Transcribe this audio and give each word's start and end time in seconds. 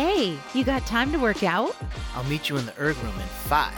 Hey, 0.00 0.38
you 0.54 0.62
got 0.62 0.86
time 0.86 1.10
to 1.10 1.18
work 1.18 1.42
out? 1.42 1.74
I'll 2.14 2.22
meet 2.22 2.48
you 2.48 2.56
in 2.56 2.64
the 2.64 2.80
erg 2.80 2.96
room 2.98 3.16
in 3.16 3.26
five. 3.48 3.74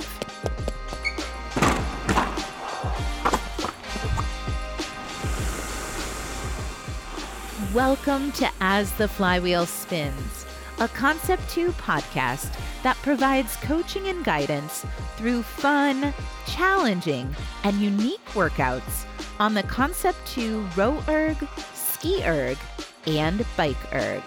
Welcome 7.72 8.32
to 8.32 8.50
As 8.60 8.92
the 8.92 9.08
Flywheel 9.08 9.64
Spins, 9.64 10.44
a 10.78 10.88
Concept 10.88 11.48
2 11.48 11.72
podcast 11.72 12.54
that 12.82 12.98
provides 12.98 13.56
coaching 13.56 14.08
and 14.08 14.22
guidance 14.22 14.84
through 15.16 15.42
fun, 15.42 16.12
challenging, 16.46 17.34
and 17.64 17.80
unique 17.80 18.26
workouts 18.34 19.06
on 19.38 19.54
the 19.54 19.62
Concept 19.62 20.18
2 20.26 20.68
row 20.76 21.02
erg, 21.08 21.38
ski 21.72 22.22
erg, 22.26 22.58
and 23.06 23.42
bike 23.56 23.94
erg. 23.94 24.22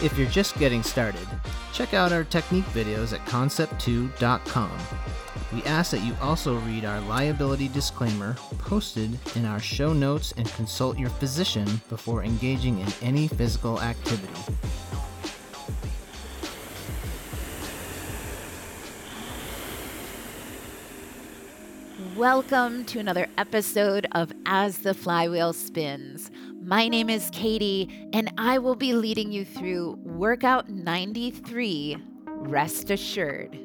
If 0.00 0.16
you're 0.16 0.28
just 0.28 0.56
getting 0.60 0.84
started, 0.84 1.26
check 1.72 1.92
out 1.92 2.12
our 2.12 2.22
technique 2.22 2.66
videos 2.66 3.12
at 3.12 3.26
concept2.com. 3.26 4.70
We 5.52 5.60
ask 5.64 5.90
that 5.90 6.04
you 6.04 6.14
also 6.22 6.54
read 6.60 6.84
our 6.84 7.00
liability 7.00 7.66
disclaimer 7.66 8.36
posted 8.58 9.18
in 9.34 9.44
our 9.44 9.58
show 9.58 9.92
notes 9.92 10.32
and 10.36 10.48
consult 10.52 11.00
your 11.00 11.10
physician 11.10 11.80
before 11.88 12.22
engaging 12.22 12.78
in 12.78 12.86
any 13.02 13.26
physical 13.26 13.80
activity. 13.80 14.32
Welcome 22.14 22.84
to 22.86 23.00
another 23.00 23.26
episode 23.36 24.06
of 24.12 24.32
As 24.46 24.78
the 24.78 24.94
Flywheel 24.94 25.52
Spins. 25.52 26.30
My 26.68 26.86
name 26.86 27.08
is 27.08 27.30
Katie, 27.32 28.10
and 28.12 28.30
I 28.36 28.58
will 28.58 28.74
be 28.74 28.92
leading 28.92 29.32
you 29.32 29.46
through 29.46 29.98
Workout 30.04 30.68
93 30.68 31.96
Rest 32.26 32.90
Assured. 32.90 33.58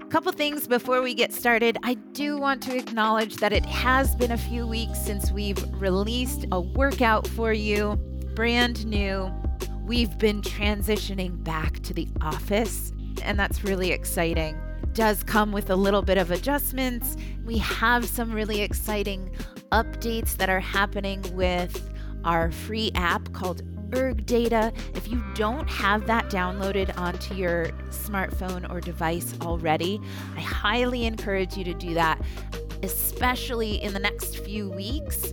A 0.00 0.06
couple 0.06 0.32
things 0.32 0.66
before 0.66 1.02
we 1.02 1.12
get 1.12 1.34
started. 1.34 1.76
I 1.82 1.94
do 2.14 2.38
want 2.38 2.62
to 2.62 2.74
acknowledge 2.74 3.36
that 3.36 3.52
it 3.52 3.66
has 3.66 4.16
been 4.16 4.32
a 4.32 4.38
few 4.38 4.66
weeks 4.66 4.98
since 4.98 5.30
we've 5.30 5.62
released 5.78 6.46
a 6.50 6.58
workout 6.58 7.26
for 7.26 7.52
you, 7.52 7.96
brand 8.34 8.86
new. 8.86 9.30
We've 9.84 10.16
been 10.16 10.40
transitioning 10.40 11.44
back 11.44 11.80
to 11.80 11.92
the 11.92 12.08
office, 12.22 12.90
and 13.22 13.38
that's 13.38 13.64
really 13.64 13.92
exciting 13.92 14.58
does 14.94 15.22
come 15.22 15.52
with 15.52 15.68
a 15.68 15.76
little 15.76 16.00
bit 16.00 16.16
of 16.16 16.30
adjustments. 16.30 17.18
We 17.44 17.58
have 17.58 18.06
some 18.06 18.32
really 18.32 18.62
exciting 18.62 19.30
updates 19.70 20.38
that 20.38 20.48
are 20.48 20.58
happening 20.58 21.22
with 21.34 21.92
our 22.26 22.50
free 22.50 22.90
app 22.94 23.32
called 23.32 23.62
Erg 23.94 24.26
Data. 24.26 24.72
If 24.94 25.08
you 25.08 25.22
don't 25.34 25.68
have 25.70 26.06
that 26.06 26.28
downloaded 26.28 26.96
onto 26.98 27.34
your 27.34 27.68
smartphone 27.90 28.70
or 28.70 28.80
device 28.80 29.34
already, 29.40 30.00
I 30.36 30.40
highly 30.40 31.06
encourage 31.06 31.56
you 31.56 31.64
to 31.64 31.74
do 31.74 31.94
that, 31.94 32.20
especially 32.82 33.82
in 33.82 33.94
the 33.94 34.00
next 34.00 34.38
few 34.38 34.68
weeks 34.70 35.32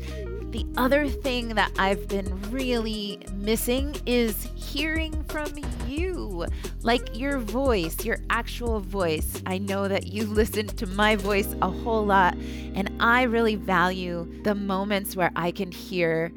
the 0.54 0.66
other 0.78 1.08
thing 1.08 1.56
that 1.56 1.72
I've 1.80 2.08
been 2.08 2.40
really 2.52 3.20
missing 3.34 3.96
is 4.06 4.48
hearing 4.54 5.24
from 5.24 5.48
you, 5.88 6.46
like 6.84 7.18
your 7.18 7.40
voice, 7.40 8.06
your 8.06 8.18
actual 8.30 8.80
voice. 8.80 9.42
I 9.48 9.58
know 9.58 9.88
that 9.88 10.06
you 10.08 10.26
listen 10.28 10.68
to 10.68 10.86
my 10.86 11.16
voice 11.16 11.56
a 11.64 11.72
whole 11.72 12.06
lot, 12.06 12.36
and 12.76 12.96
I 13.00 13.24
really 13.24 13.56
value 13.56 14.32
the 14.44 14.54
moments 14.54 15.16
where 15.16 15.32
I 15.36 15.50
can 15.50 15.72
hear 15.72 16.32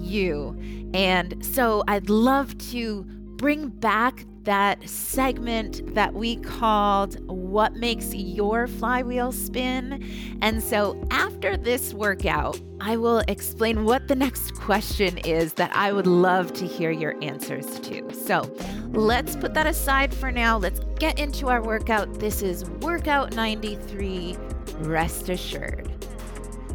you. 0.00 0.58
And 0.94 1.44
so 1.44 1.84
I'd 1.88 2.10
love 2.10 2.56
to 2.70 3.04
bring 3.36 3.68
back 3.68 4.24
that 4.42 4.88
segment 4.88 5.94
that 5.94 6.14
we 6.14 6.36
called 6.36 7.18
What 7.28 7.74
Makes 7.74 8.14
Your 8.14 8.66
Flywheel 8.66 9.32
Spin. 9.32 10.04
And 10.40 10.62
so 10.62 11.02
after 11.10 11.56
this 11.56 11.92
workout, 11.92 12.60
I 12.80 12.96
will 12.96 13.22
explain 13.28 13.84
what 13.84 14.08
the 14.08 14.14
next 14.14 14.54
question 14.54 15.18
is 15.18 15.52
that 15.54 15.74
I 15.76 15.92
would 15.92 16.06
love 16.06 16.52
to 16.54 16.66
hear 16.66 16.90
your 16.90 17.22
answers 17.22 17.78
to. 17.80 18.12
So 18.14 18.50
let's 18.92 19.36
put 19.36 19.52
that 19.54 19.66
aside 19.66 20.14
for 20.14 20.32
now. 20.32 20.56
Let's 20.56 20.80
get 20.98 21.18
into 21.18 21.48
our 21.48 21.62
workout. 21.62 22.14
This 22.18 22.42
is 22.42 22.64
Workout 22.80 23.34
93 23.34 24.36
Rest 24.78 25.28
Assured. 25.28 25.90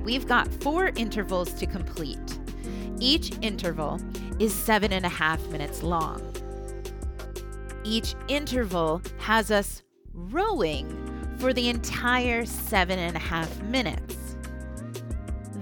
We've 0.03 0.27
got 0.27 0.47
four 0.61 0.91
intervals 0.95 1.51
to 1.53 1.65
complete. 1.65 2.34
Each 2.99 3.31
interval 3.41 3.99
is 4.39 4.53
seven 4.53 4.91
and 4.93 5.05
a 5.05 5.09
half 5.09 5.45
minutes 5.47 5.83
long. 5.83 6.21
Each 7.83 8.15
interval 8.27 9.01
has 9.19 9.51
us 9.51 9.83
rowing 10.13 11.35
for 11.37 11.53
the 11.53 11.69
entire 11.69 12.45
seven 12.45 12.97
and 12.97 13.15
a 13.15 13.19
half 13.19 13.61
minutes. 13.63 14.37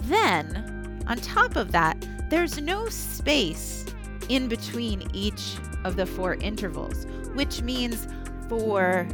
Then, 0.03 1.03
on 1.07 1.17
top 1.17 1.55
of 1.55 1.71
that, 1.71 1.97
there's 2.29 2.61
no 2.61 2.87
space 2.87 3.85
in 4.29 4.47
between 4.47 5.09
each 5.13 5.57
of 5.83 5.95
the 5.95 6.05
four 6.05 6.35
intervals, 6.35 7.05
which 7.33 7.61
means 7.61 8.07
for 8.47 9.07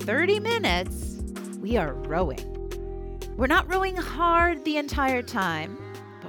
30 0.00 0.40
minutes, 0.40 1.22
we 1.60 1.76
are 1.76 1.94
rowing. 1.94 2.50
We're 3.36 3.46
not 3.46 3.72
rowing 3.72 3.96
hard 3.96 4.64
the 4.64 4.76
entire 4.76 5.22
time, 5.22 5.76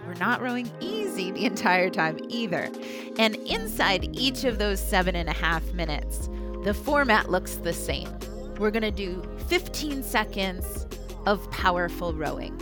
we're 0.05 0.13
not 0.15 0.41
rowing 0.41 0.71
easy 0.79 1.31
the 1.31 1.45
entire 1.45 1.89
time 1.89 2.19
either. 2.29 2.69
And 3.17 3.35
inside 3.35 4.15
each 4.17 4.43
of 4.43 4.57
those 4.57 4.79
seven 4.79 5.15
and 5.15 5.29
a 5.29 5.33
half 5.33 5.63
minutes, 5.73 6.29
the 6.63 6.73
format 6.73 7.29
looks 7.29 7.55
the 7.55 7.73
same. 7.73 8.09
We're 8.57 8.71
gonna 8.71 8.91
do 8.91 9.23
15 9.47 10.03
seconds 10.03 10.87
of 11.25 11.49
powerful 11.51 12.13
rowing, 12.13 12.59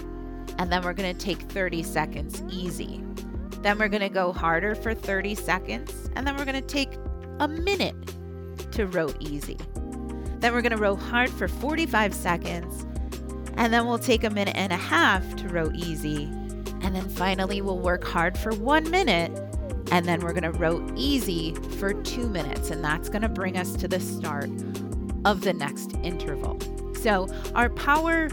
and 0.58 0.72
then 0.72 0.84
we're 0.84 0.94
gonna 0.94 1.14
take 1.14 1.42
30 1.42 1.84
seconds 1.84 2.42
easy. 2.50 3.04
Then 3.62 3.78
we're 3.78 3.90
gonna 3.90 4.10
go 4.10 4.32
harder 4.32 4.76
for 4.76 4.94
30 4.94 5.36
seconds, 5.36 6.10
and 6.16 6.26
then 6.26 6.36
we're 6.38 6.46
gonna 6.46 6.62
take 6.62 6.98
a 7.40 7.48
minute 7.48 7.96
to 8.72 8.88
row 8.88 9.10
easy. 9.20 9.58
Then 10.40 10.54
we're 10.54 10.62
gonna 10.62 10.78
row 10.78 10.96
hard 10.96 11.30
for 11.30 11.48
45 11.48 12.14
seconds, 12.14 12.86
and 13.56 13.72
then 13.72 13.86
we'll 13.86 14.00
take 14.00 14.24
a 14.24 14.30
minute 14.30 14.56
and 14.56 14.74
a 14.74 14.78
half 14.78 15.36
to 15.38 15.48
row 15.48 15.70
easy 15.74 16.30
and 16.84 16.94
then 16.96 17.08
finally, 17.10 17.62
we'll 17.62 17.80
work 17.80 18.04
hard 18.04 18.38
for 18.38 18.52
one 18.52 18.90
minute. 18.92 19.32
And 19.92 20.06
then 20.06 20.22
we're 20.22 20.34
going 20.34 20.52
to 20.52 20.58
row 20.58 20.86
easy 20.96 21.56
for 21.78 21.94
two 21.94 22.28
minutes. 22.28 22.72
And 22.72 22.84
that's 22.84 23.10
going 23.10 23.22
to 23.22 23.30
bring 23.30 23.58
us 23.58 23.76
to 23.78 23.88
the 23.88 24.00
start 24.00 24.50
of 25.26 25.42
the 25.42 25.54
next 25.54 25.94
interval. 26.04 26.60
So 26.96 27.28
our 27.56 27.70
power 27.70 28.30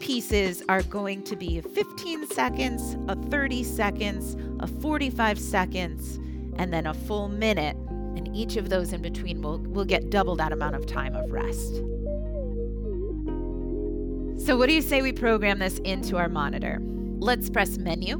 pieces 0.00 0.62
are 0.68 0.82
going 0.84 1.22
to 1.24 1.36
be 1.36 1.60
15 1.60 2.26
seconds, 2.28 2.96
a 3.08 3.16
30 3.16 3.64
seconds, 3.64 4.36
a 4.60 4.66
45 4.66 5.38
seconds, 5.38 6.16
and 6.56 6.72
then 6.72 6.86
a 6.86 6.94
full 6.94 7.28
minute. 7.28 7.76
And 8.16 8.34
each 8.36 8.56
of 8.56 8.68
those 8.68 8.92
in 8.92 9.02
between 9.02 9.42
will, 9.42 9.58
will 9.58 9.84
get 9.84 10.10
double 10.10 10.36
that 10.36 10.52
amount 10.52 10.76
of 10.76 10.86
time 10.86 11.14
of 11.14 11.30
rest. 11.30 11.76
So, 14.44 14.56
what 14.56 14.68
do 14.68 14.72
you 14.72 14.82
say 14.82 15.02
we 15.02 15.12
program 15.12 15.58
this 15.58 15.78
into 15.80 16.16
our 16.16 16.28
monitor? 16.28 16.80
Let's 17.20 17.50
press 17.50 17.78
menu, 17.78 18.16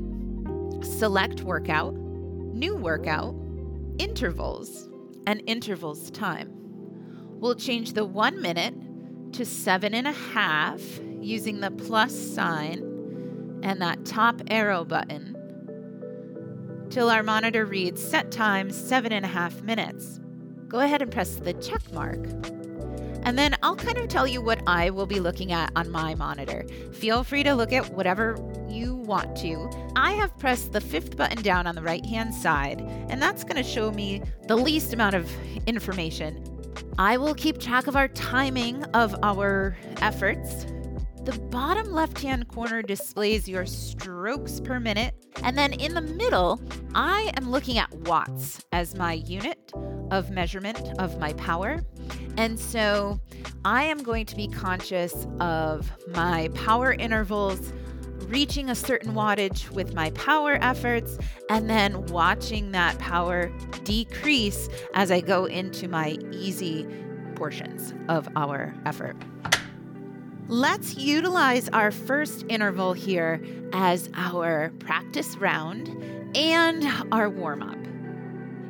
select 0.82 1.42
workout, 1.42 1.94
new 1.94 2.74
workout, 2.74 3.32
intervals, 3.98 4.88
and 5.24 5.40
intervals 5.46 6.10
time. 6.10 6.50
We'll 7.38 7.54
change 7.54 7.92
the 7.92 8.04
one 8.04 8.42
minute 8.42 8.74
to 9.34 9.44
seven 9.44 9.94
and 9.94 10.08
a 10.08 10.12
half 10.12 10.82
using 11.20 11.60
the 11.60 11.70
plus 11.70 12.12
sign 12.12 12.80
and 13.62 13.80
that 13.80 14.04
top 14.04 14.42
arrow 14.50 14.84
button 14.84 15.36
till 16.90 17.08
our 17.08 17.22
monitor 17.22 17.64
reads 17.64 18.02
set 18.02 18.32
time 18.32 18.68
seven 18.68 19.12
and 19.12 19.24
a 19.24 19.28
half 19.28 19.62
minutes. 19.62 20.18
Go 20.66 20.80
ahead 20.80 21.02
and 21.02 21.12
press 21.12 21.36
the 21.36 21.52
check 21.54 21.92
mark. 21.92 22.18
And 23.28 23.36
then 23.36 23.56
I'll 23.62 23.76
kind 23.76 23.98
of 23.98 24.08
tell 24.08 24.26
you 24.26 24.40
what 24.40 24.62
I 24.66 24.88
will 24.88 25.04
be 25.04 25.20
looking 25.20 25.52
at 25.52 25.70
on 25.76 25.90
my 25.90 26.14
monitor. 26.14 26.64
Feel 26.94 27.22
free 27.22 27.42
to 27.42 27.52
look 27.52 27.74
at 27.74 27.90
whatever 27.90 28.38
you 28.70 28.94
want 28.94 29.36
to. 29.40 29.70
I 29.94 30.12
have 30.12 30.38
pressed 30.38 30.72
the 30.72 30.80
fifth 30.80 31.14
button 31.14 31.42
down 31.42 31.66
on 31.66 31.74
the 31.74 31.82
right 31.82 32.06
hand 32.06 32.34
side, 32.34 32.80
and 33.10 33.20
that's 33.20 33.44
going 33.44 33.62
to 33.62 33.62
show 33.62 33.90
me 33.90 34.22
the 34.46 34.56
least 34.56 34.94
amount 34.94 35.14
of 35.14 35.30
information. 35.66 36.42
I 36.96 37.18
will 37.18 37.34
keep 37.34 37.58
track 37.60 37.86
of 37.86 37.96
our 37.96 38.08
timing 38.08 38.82
of 38.94 39.14
our 39.22 39.76
efforts. 40.00 40.64
The 41.24 41.38
bottom 41.50 41.92
left 41.92 42.18
hand 42.22 42.48
corner 42.48 42.80
displays 42.80 43.46
your 43.46 43.66
strokes 43.66 44.58
per 44.58 44.80
minute. 44.80 45.14
And 45.42 45.58
then 45.58 45.74
in 45.74 45.92
the 45.92 46.00
middle, 46.00 46.62
I 46.94 47.30
am 47.36 47.50
looking 47.50 47.76
at 47.76 47.92
watts 47.92 48.64
as 48.72 48.94
my 48.94 49.12
unit 49.12 49.70
of 50.10 50.30
measurement 50.30 50.80
of 50.98 51.18
my 51.20 51.34
power. 51.34 51.82
And 52.38 52.58
so 52.58 53.20
I 53.64 53.82
am 53.82 54.04
going 54.04 54.24
to 54.26 54.36
be 54.36 54.46
conscious 54.46 55.26
of 55.40 55.90
my 56.06 56.48
power 56.54 56.92
intervals 56.92 57.72
reaching 58.28 58.70
a 58.70 58.76
certain 58.76 59.12
wattage 59.12 59.68
with 59.70 59.92
my 59.92 60.10
power 60.10 60.56
efforts 60.60 61.18
and 61.50 61.68
then 61.68 62.06
watching 62.06 62.70
that 62.70 62.96
power 63.00 63.50
decrease 63.82 64.68
as 64.94 65.10
I 65.10 65.20
go 65.20 65.46
into 65.46 65.88
my 65.88 66.16
easy 66.30 66.86
portions 67.34 67.92
of 68.08 68.28
our 68.36 68.72
effort. 68.86 69.16
Let's 70.46 70.96
utilize 70.96 71.68
our 71.70 71.90
first 71.90 72.44
interval 72.48 72.92
here 72.92 73.42
as 73.72 74.08
our 74.14 74.70
practice 74.78 75.36
round 75.38 75.88
and 76.36 76.86
our 77.10 77.28
warm 77.28 77.64
up. 77.64 77.78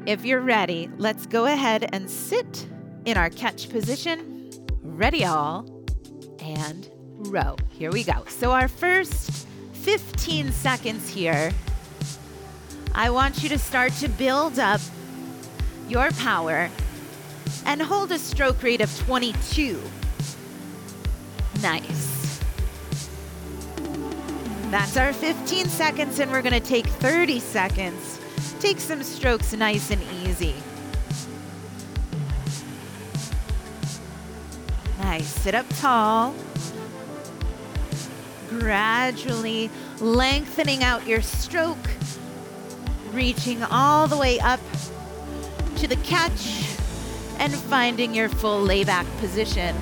If 0.09 0.25
you're 0.25 0.41
ready, 0.41 0.89
let's 0.97 1.27
go 1.27 1.45
ahead 1.45 1.91
and 1.93 2.11
sit 2.11 2.67
in 3.09 3.17
our 3.17 3.31
catch 3.31 3.71
position. 3.71 4.51
Ready, 4.83 5.25
all, 5.25 5.67
and 6.41 6.91
row. 7.17 7.57
Here 7.71 7.91
we 7.91 8.05
go. 8.05 8.25
So, 8.29 8.53
our 8.53 8.69
first 8.69 9.47
15 9.73 10.53
seconds 10.53 11.09
here, 11.09 11.53
I 12.95 13.09
want 13.09 13.43
you 13.43 13.49
to 13.49 13.59
start 13.59 13.93
to 13.95 14.09
build 14.09 14.59
up 14.59 14.83
your 15.89 16.11
power 16.13 16.69
and 17.65 17.81
hold 17.81 18.13
a 18.13 18.19
stroke 18.19 18.63
rate 18.63 18.83
of 18.83 18.95
22. 18.99 19.81
Nice. 21.63 22.41
That's 24.71 24.99
our 24.99 25.15
15 25.15 25.67
seconds, 25.69 26.19
and 26.19 26.31
we're 26.31 26.43
going 26.43 26.53
to 26.53 26.61
take 26.61 26.87
30 26.87 27.41
seconds. 27.41 28.21
Take 28.61 28.79
some 28.79 29.03
strokes 29.03 29.55
nice 29.55 29.91
and 29.91 30.03
easy. 30.25 30.55
Nice. 35.09 35.29
Sit 35.41 35.55
up 35.55 35.65
tall. 35.81 36.35
Gradually 38.51 39.71
lengthening 40.01 40.85
out 40.85 41.07
your 41.07 41.23
stroke, 41.23 41.89
reaching 43.13 43.63
all 43.63 44.07
the 44.07 44.19
way 44.19 44.39
up 44.39 44.61
to 45.77 45.89
the 45.89 45.97
catch 45.97 46.77
and 47.39 47.55
finding 47.55 48.15
your 48.15 48.29
full 48.29 48.61
layback 48.61 49.07
position. 49.17 49.75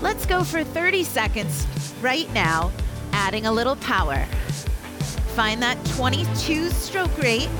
Let's 0.00 0.24
go 0.24 0.42
for 0.42 0.64
30 0.64 1.04
seconds 1.04 1.66
right 2.00 2.32
now, 2.32 2.72
adding 3.12 3.44
a 3.44 3.52
little 3.52 3.76
power. 3.76 4.24
Find 5.34 5.62
that 5.62 5.76
22 5.84 6.70
stroke 6.70 7.18
rate. 7.18 7.50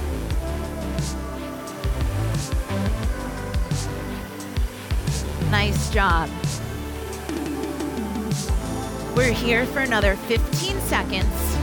Nice 5.51 5.91
job. 5.91 6.29
We're 9.15 9.33
here 9.33 9.65
for 9.67 9.79
another 9.79 10.17
15 10.17 10.81
seconds. 10.81 11.57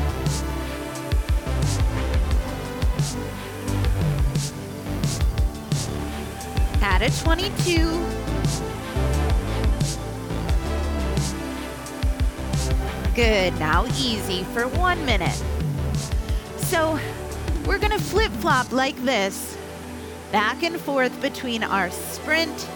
Add 6.81 7.01
a 7.01 7.09
22. 7.23 8.23
Good, 13.15 13.59
now 13.59 13.85
easy 13.97 14.43
for 14.45 14.67
one 14.69 15.05
minute. 15.05 15.43
So 16.57 16.97
we're 17.65 17.77
gonna 17.77 17.99
flip 17.99 18.31
flop 18.33 18.71
like 18.71 18.95
this, 19.03 19.57
back 20.31 20.63
and 20.63 20.79
forth 20.79 21.21
between 21.21 21.63
our 21.63 21.91
sprint 21.91 22.67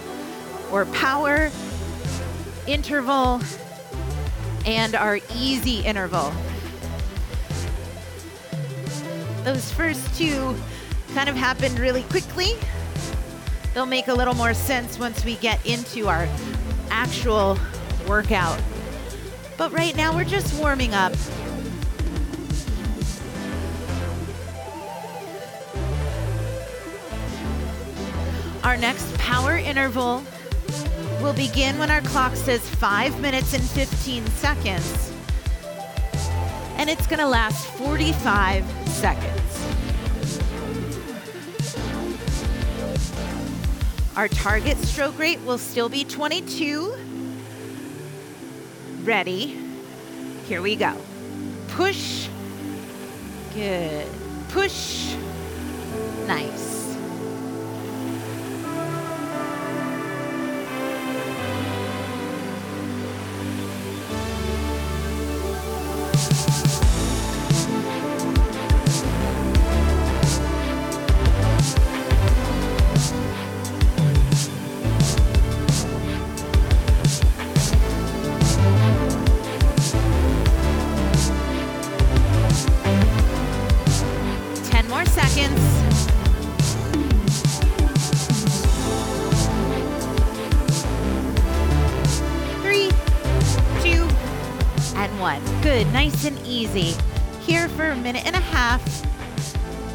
or 0.71 0.85
power 0.87 1.51
interval 2.67 3.41
and 4.65 4.95
our 4.95 5.19
easy 5.35 5.79
interval. 5.79 6.33
Those 9.43 9.71
first 9.71 10.13
two 10.17 10.55
kind 11.13 11.29
of 11.29 11.35
happened 11.35 11.79
really 11.79 12.03
quickly. 12.03 12.51
They'll 13.73 13.85
make 13.85 14.07
a 14.07 14.13
little 14.13 14.33
more 14.33 14.53
sense 14.53 14.99
once 14.99 15.23
we 15.23 15.35
get 15.35 15.65
into 15.65 16.07
our 16.07 16.27
actual 16.89 17.57
workout. 18.07 18.59
But 19.57 19.71
right 19.71 19.95
now 19.95 20.13
we're 20.15 20.25
just 20.25 20.53
warming 20.59 20.93
up. 20.93 21.13
Our 28.63 28.75
next 28.75 29.17
power 29.17 29.57
interval 29.57 30.23
will 31.21 31.33
begin 31.33 31.77
when 31.77 31.91
our 31.91 32.01
clock 32.01 32.35
says 32.35 32.67
5 32.67 33.19
minutes 33.21 33.53
and 33.53 33.63
15 33.63 34.25
seconds. 34.27 35.13
And 36.77 36.89
it's 36.89 37.07
going 37.07 37.19
to 37.19 37.27
last 37.27 37.67
45 37.71 38.63
seconds. 38.87 39.33
Our 44.15 44.27
target 44.27 44.77
stroke 44.79 45.17
rate 45.19 45.39
will 45.41 45.57
still 45.57 45.89
be 45.89 46.03
22 46.03 46.97
Ready? 49.07 49.57
Here 50.49 50.61
we 50.61 50.75
go. 50.75 50.93
Push. 51.69 52.27
Good. 53.53 54.05
Push. 54.49 55.15
Nice. 56.27 56.76
Easy. 96.47 96.95
Here 97.41 97.69
for 97.69 97.89
a 97.89 97.95
minute 97.95 98.25
and 98.25 98.35
a 98.35 98.39
half 98.39 98.81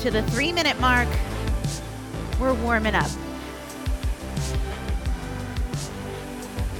to 0.00 0.10
the 0.10 0.22
three 0.22 0.52
minute 0.52 0.78
mark. 0.80 1.08
We're 2.40 2.54
warming 2.54 2.94
up. 2.94 3.10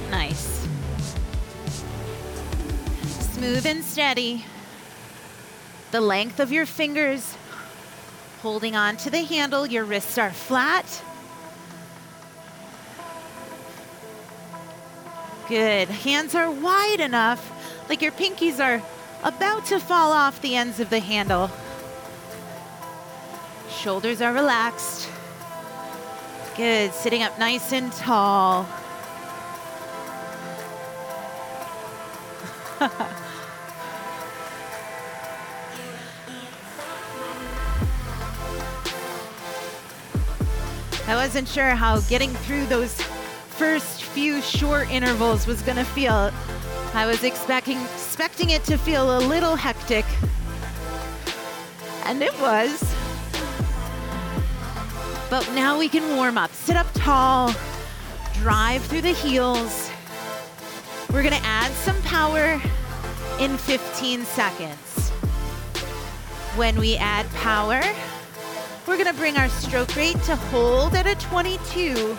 Nice. 0.09 0.67
Smooth 3.33 3.65
and 3.65 3.83
steady. 3.83 4.45
The 5.91 6.01
length 6.01 6.39
of 6.39 6.51
your 6.51 6.65
fingers 6.65 7.35
holding 8.41 8.75
on 8.75 8.97
to 8.97 9.09
the 9.09 9.23
handle. 9.23 9.65
Your 9.65 9.85
wrists 9.85 10.17
are 10.17 10.31
flat. 10.31 11.03
Good. 15.49 15.89
Hands 15.89 16.33
are 16.35 16.49
wide 16.49 16.99
enough, 16.99 17.87
like 17.89 18.01
your 18.01 18.11
pinkies 18.11 18.63
are 18.63 18.81
about 19.23 19.65
to 19.67 19.79
fall 19.79 20.11
off 20.11 20.41
the 20.41 20.55
ends 20.55 20.79
of 20.79 20.89
the 20.89 20.99
handle. 20.99 21.49
Shoulders 23.69 24.21
are 24.21 24.33
relaxed. 24.33 25.09
Good, 26.55 26.93
sitting 26.93 27.23
up 27.23 27.39
nice 27.39 27.73
and 27.73 27.91
tall. 27.93 28.67
I 41.05 41.15
wasn't 41.15 41.47
sure 41.47 41.69
how 41.69 41.99
getting 42.01 42.31
through 42.31 42.65
those 42.67 43.01
first 43.53 44.03
few 44.03 44.41
short 44.41 44.89
intervals 44.89 45.45
was 45.45 45.61
going 45.61 45.77
to 45.77 45.85
feel. 45.85 46.31
I 46.93 47.05
was 47.05 47.23
expecting 47.23 47.79
expecting 47.81 48.49
it 48.49 48.63
to 48.65 48.77
feel 48.77 49.17
a 49.17 49.19
little 49.19 49.55
hectic. 49.55 50.05
And 52.05 52.21
it 52.21 52.33
was. 52.39 52.83
But 55.29 55.49
now 55.53 55.79
we 55.79 55.87
can 55.87 56.15
warm 56.15 56.37
up. 56.37 56.51
Sit 56.51 56.75
up 56.75 56.87
tall, 56.93 57.53
drive 58.33 58.83
through 58.85 59.01
the 59.01 59.13
heels. 59.13 59.89
We're 61.11 61.23
gonna 61.23 61.39
add 61.43 61.71
some 61.73 61.99
power 62.03 62.61
in 63.39 63.57
15 63.57 64.25
seconds. 64.25 65.09
When 66.55 66.79
we 66.79 66.97
add 66.97 67.29
power, 67.33 67.81
we're 68.85 68.97
gonna 68.97 69.13
bring 69.13 69.37
our 69.37 69.49
stroke 69.49 69.95
rate 69.95 70.21
to 70.23 70.35
hold 70.35 70.93
at 70.95 71.07
a 71.07 71.15
22 71.15 72.17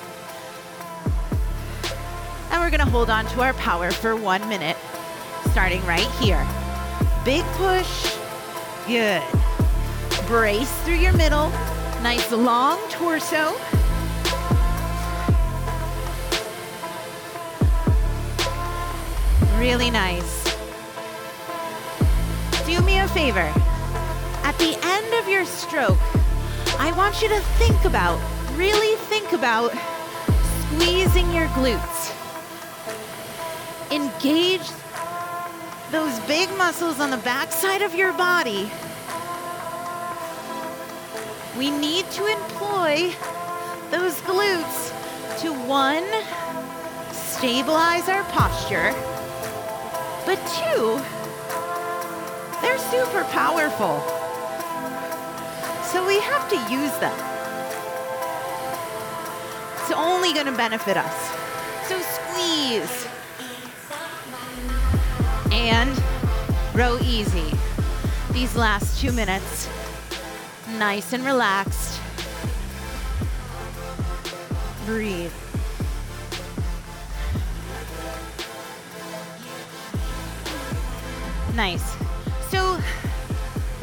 and 2.54 2.62
we're 2.62 2.70
gonna 2.70 2.88
hold 2.88 3.10
on 3.10 3.26
to 3.26 3.40
our 3.40 3.52
power 3.54 3.90
for 3.90 4.14
one 4.14 4.48
minute. 4.48 4.76
starting 5.50 5.84
right 5.86 6.08
here. 6.20 6.46
Big 7.24 7.44
push. 7.54 8.16
Good. 8.86 9.22
Brace 10.26 10.72
through 10.82 10.96
your 10.96 11.12
middle. 11.12 11.50
Nice 12.02 12.30
long 12.32 12.78
torso. 12.90 13.54
Really 19.58 19.90
nice. 19.90 20.44
Do 22.66 22.80
me 22.82 22.98
a 22.98 23.08
favor. 23.08 23.52
At 24.42 24.56
the 24.58 24.76
end 24.82 25.14
of 25.14 25.28
your 25.28 25.44
stroke, 25.44 25.98
I 26.78 26.92
want 26.96 27.20
you 27.20 27.28
to 27.28 27.40
think 27.58 27.84
about, 27.84 28.20
really 28.56 28.96
think 29.06 29.32
about 29.32 29.72
squeezing 30.62 31.32
your 31.32 31.46
glutes. 31.48 32.23
Engage 33.94 34.68
those 35.92 36.18
big 36.26 36.50
muscles 36.58 36.98
on 36.98 37.10
the 37.10 37.16
backside 37.18 37.80
of 37.80 37.94
your 37.94 38.12
body. 38.14 38.68
We 41.56 41.70
need 41.70 42.10
to 42.10 42.26
employ 42.26 43.14
those 43.92 44.20
glutes 44.22 44.90
to 45.42 45.52
one, 45.52 46.04
stabilize 47.12 48.08
our 48.08 48.24
posture, 48.24 48.92
but 50.26 50.38
two, 50.58 50.98
they're 52.60 52.78
super 52.90 53.22
powerful. 53.30 54.02
So 55.92 56.04
we 56.04 56.18
have 56.18 56.48
to 56.50 56.56
use 56.72 56.98
them. 56.98 57.16
It's 59.78 59.92
only 59.92 60.32
going 60.32 60.46
to 60.46 60.56
benefit 60.56 60.96
us. 60.96 61.88
So 61.88 62.00
squeeze. 62.00 63.03
And 65.64 65.98
row 66.74 66.98
easy. 67.00 67.50
These 68.32 68.54
last 68.54 69.00
two 69.00 69.12
minutes, 69.12 69.66
nice 70.76 71.14
and 71.14 71.24
relaxed. 71.24 71.98
Breathe. 74.84 75.32
Nice. 81.54 81.96
So, 82.50 82.78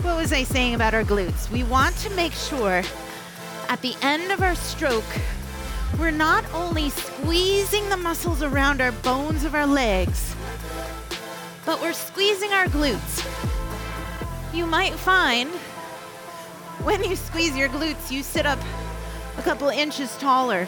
what 0.03 0.17
was 0.17 0.31
I 0.31 0.43
saying 0.43 0.75
about 0.75 0.93
our 0.93 1.03
glutes? 1.03 1.49
We 1.49 1.63
want 1.63 1.97
to 1.97 2.11
make 2.11 2.33
sure 2.33 2.83
at 3.69 3.81
the 3.81 3.95
end 4.03 4.31
of 4.31 4.43
our 4.43 4.53
stroke, 4.53 5.03
we're 5.97 6.11
not 6.11 6.45
only 6.53 6.91
squeezing 6.91 7.89
the 7.89 7.97
muscles 7.97 8.43
around 8.43 8.81
our 8.81 8.91
bones 8.91 9.45
of 9.45 9.55
our 9.55 9.65
legs, 9.65 10.30
but 11.65 11.81
we're 11.81 11.93
squeezing 11.93 12.51
our 12.51 12.65
glutes. 12.65 13.25
You 14.53 14.65
might 14.65 14.93
find 14.93 15.49
when 16.83 17.03
you 17.03 17.15
squeeze 17.15 17.55
your 17.55 17.69
glutes, 17.69 18.09
you 18.09 18.23
sit 18.23 18.45
up 18.45 18.59
a 19.37 19.41
couple 19.41 19.69
inches 19.69 20.17
taller. 20.17 20.67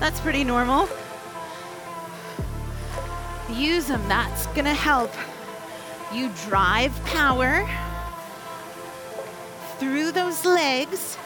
That's 0.00 0.20
pretty 0.20 0.44
normal. 0.44 0.88
Use 3.50 3.86
them. 3.86 4.06
That's 4.08 4.46
to 4.66 4.74
help 4.74 5.12
you 6.12 6.30
drive 6.48 6.92
power 7.04 7.68
through 9.78 10.12
those 10.12 10.44
legs, 10.44 11.16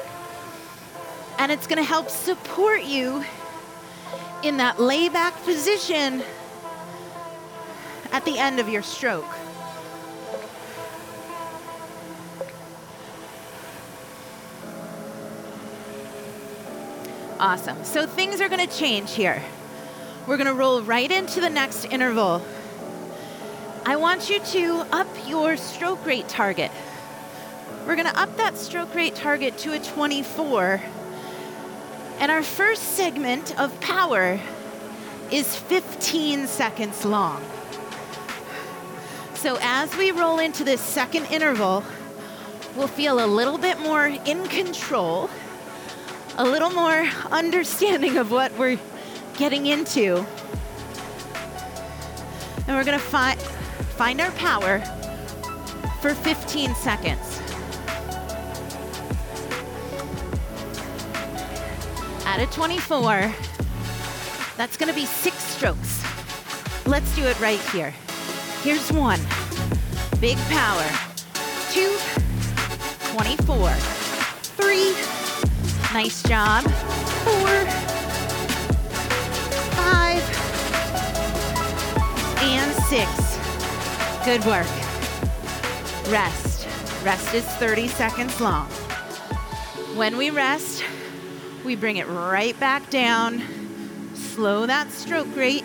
and 1.38 1.50
it's 1.50 1.66
to 1.78 1.82
help 1.82 2.08
support 2.08 2.85
you 2.85 3.25
in 4.42 4.56
that 4.58 4.78
layback 4.80 5.35
position 5.42 6.23
at 8.16 8.25
the 8.25 8.38
end 8.38 8.58
of 8.58 8.66
your 8.66 8.80
stroke. 8.80 9.26
Awesome. 17.38 17.85
So 17.85 18.06
things 18.06 18.40
are 18.40 18.49
going 18.49 18.66
to 18.66 18.75
change 18.75 19.12
here. 19.12 19.42
We're 20.26 20.38
going 20.38 20.46
to 20.46 20.54
roll 20.54 20.80
right 20.80 21.11
into 21.11 21.42
the 21.42 21.50
next 21.50 21.85
interval. 21.85 22.40
I 23.85 23.96
want 23.96 24.30
you 24.30 24.40
to 24.40 24.87
up 24.92 25.08
your 25.28 25.58
stroke 25.58 26.06
rate 26.06 26.26
target. 26.26 26.70
We're 27.87 27.96
going 27.96 28.08
to 28.08 28.18
up 28.18 28.35
that 28.38 28.56
stroke 28.56 28.94
rate 28.94 29.14
target 29.14 29.58
to 29.58 29.75
a 29.75 29.78
24. 29.78 30.80
And 32.20 32.32
our 32.32 32.42
first 32.42 32.96
segment 32.96 33.61
of 33.61 33.78
power 33.82 34.40
is 35.30 35.54
15 35.54 36.46
seconds 36.46 37.04
long. 37.04 37.44
So 39.37 39.59
as 39.61 39.95
we 39.97 40.12
roll 40.12 40.38
into 40.38 40.64
this 40.64 40.81
second 40.81 41.26
interval, 41.26 41.85
we'll 42.75 42.88
feel 42.88 43.25
a 43.25 43.28
little 43.28 43.59
bit 43.59 43.78
more 43.81 44.07
in 44.07 44.47
control, 44.49 45.28
a 46.38 46.45
little 46.45 46.71
more 46.71 47.07
understanding 47.31 48.16
of 48.16 48.31
what 48.31 48.50
we're 48.59 48.78
getting 49.37 49.66
into. 49.66 50.26
And 52.66 52.76
we're 52.76 52.85
gonna 52.85 52.99
fi- 52.99 53.37
find 53.97 54.21
our 54.23 54.31
power 54.33 54.81
for 56.00 56.14
15 56.14 56.75
seconds. 56.75 57.40
At 62.25 62.40
a 62.40 62.47
24, 62.52 63.35
that's 64.57 64.78
gonna 64.78 64.95
be 64.95 65.05
six 65.05 65.37
strokes. 65.45 66.02
Let's 66.87 67.14
do 67.14 67.23
it 67.23 67.38
right 67.38 67.61
here. 67.71 67.95
Here's 68.66 68.90
one. 68.90 69.20
Big 70.20 70.37
power. 70.49 70.82
Two. 71.70 71.96
24. 73.12 73.70
Three. 74.58 74.92
Nice 75.94 76.20
job. 76.25 76.64
Four. 77.23 77.64
Five. 79.76 80.20
And 82.42 82.75
six. 82.87 83.38
Good 84.25 84.44
work. 84.44 84.66
Rest. 86.11 86.66
Rest 87.04 87.35
is 87.35 87.44
30 87.44 87.87
seconds 87.87 88.40
long. 88.40 88.66
When 89.94 90.16
we 90.16 90.30
rest, 90.30 90.82
we 91.64 91.76
bring 91.76 91.99
it 91.99 92.08
right 92.08 92.58
back 92.58 92.90
down. 92.90 93.44
Slow 94.16 94.66
that 94.66 94.90
stroke 94.90 95.37
rate. 95.37 95.64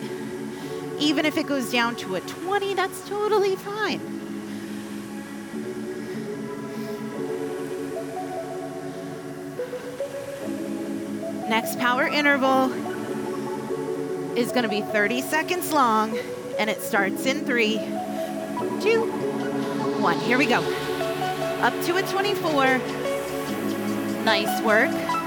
Even 1.02 1.26
if 1.26 1.36
it 1.36 1.48
goes 1.48 1.72
down 1.72 1.96
to 1.96 2.14
a 2.14 2.22
20, 2.22 2.76
that's 2.76 3.10
totally 3.10 3.56
fine. 3.56 4.00
Next 11.50 11.80
power 11.80 12.08
interval 12.08 12.72
is 14.38 14.52
going 14.52 14.62
to 14.62 14.70
be 14.70 14.82
30 14.82 15.22
seconds 15.22 15.74
long, 15.74 16.16
and 16.60 16.70
it 16.70 16.82
starts 16.82 17.26
in 17.26 17.46
three, 17.46 17.78
two, 18.80 19.10
one. 20.00 20.20
Here 20.20 20.38
we 20.38 20.46
go. 20.46 20.62
Up 21.62 21.74
to 21.86 21.96
a 21.96 22.04
24. 22.04 22.78
Nice 24.24 24.62
work. 24.62 25.21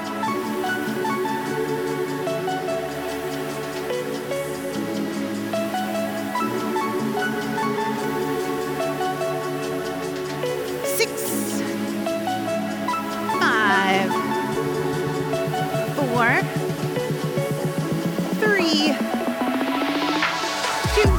Five, 13.95 14.11
four, 15.97 16.43
three, 18.41 18.95
two, 20.95 21.11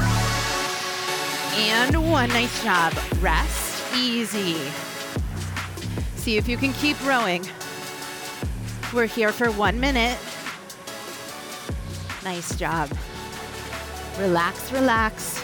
and 1.58 2.12
one. 2.12 2.30
Nice 2.30 2.64
job. 2.64 2.94
Rest 3.20 3.84
easy. 3.96 4.58
See 6.16 6.38
if 6.38 6.48
you 6.48 6.58
can 6.58 6.74
keep 6.74 7.04
rowing. 7.06 7.46
We're 8.94 9.06
here 9.06 9.32
for 9.32 9.52
one 9.52 9.80
minute. 9.80 10.18
Nice 12.24 12.56
job. 12.56 12.90
Relax, 14.18 14.72
relax. 14.72 15.35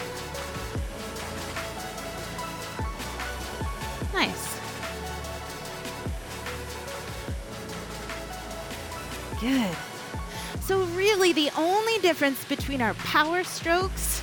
Difference 12.12 12.44
between 12.44 12.82
our 12.82 12.92
power 12.92 13.42
strokes 13.42 14.20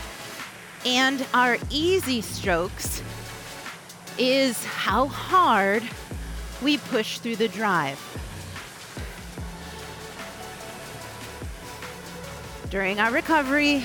and 0.86 1.26
our 1.34 1.58
easy 1.72 2.22
strokes 2.22 3.02
is 4.20 4.64
how 4.64 5.08
hard 5.08 5.82
we 6.62 6.78
push 6.78 7.18
through 7.18 7.36
the 7.36 7.48
drive. 7.48 8.00
During 12.70 13.00
our 13.00 13.12
recovery, 13.12 13.84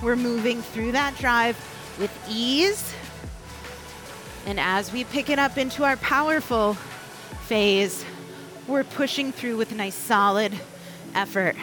We're 0.00 0.14
moving 0.14 0.62
through 0.62 0.92
that 0.92 1.18
drive 1.18 1.56
with 1.98 2.16
ease. 2.30 2.94
And 4.46 4.60
as 4.60 4.92
we 4.92 5.02
pick 5.02 5.28
it 5.28 5.40
up 5.40 5.58
into 5.58 5.82
our 5.82 5.96
powerful 5.96 6.74
phase, 7.48 8.04
we're 8.68 8.84
pushing 8.84 9.32
through 9.32 9.56
with 9.56 9.72
a 9.72 9.74
nice 9.74 9.96
solid 9.96 10.52
effort. 11.16 11.56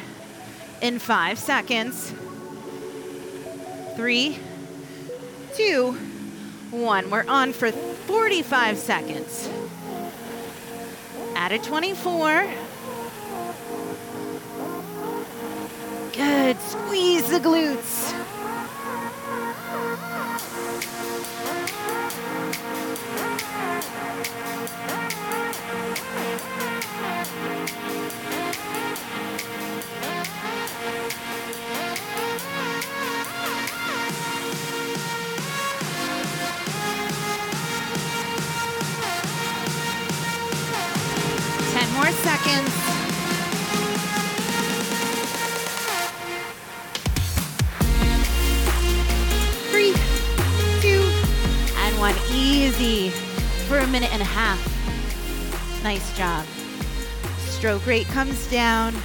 In 0.85 0.99
five 0.99 1.39
seconds, 1.39 2.13
three, 3.95 4.37
two, 5.55 5.93
one. 6.69 7.09
We're 7.09 7.25
on 7.27 7.53
for 7.53 7.71
45 7.71 8.77
seconds. 8.77 9.49
At 11.35 11.51
a 11.51 11.57
24. 11.57 12.47
Good. 16.13 16.61
Squeeze 16.61 17.31
the 17.31 17.39
glutes. 17.39 18.25
Easy 52.65 53.10
for 53.67 53.77
a 53.77 53.86
minute 53.86 54.12
and 54.12 54.24
a 54.24 54.25
half. 54.25 54.60
Nice 55.84 56.17
job. 56.17 56.43
Stroke 57.38 57.86
rate 57.86 58.07
comes 58.07 58.48
down. 58.50 58.95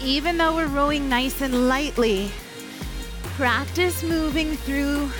Even 0.00 0.38
though 0.38 0.54
we're 0.54 0.68
rowing 0.68 1.08
nice 1.08 1.40
and 1.40 1.66
lightly, 1.66 2.30
practice 3.34 4.04
moving 4.04 4.54
through 4.58 5.10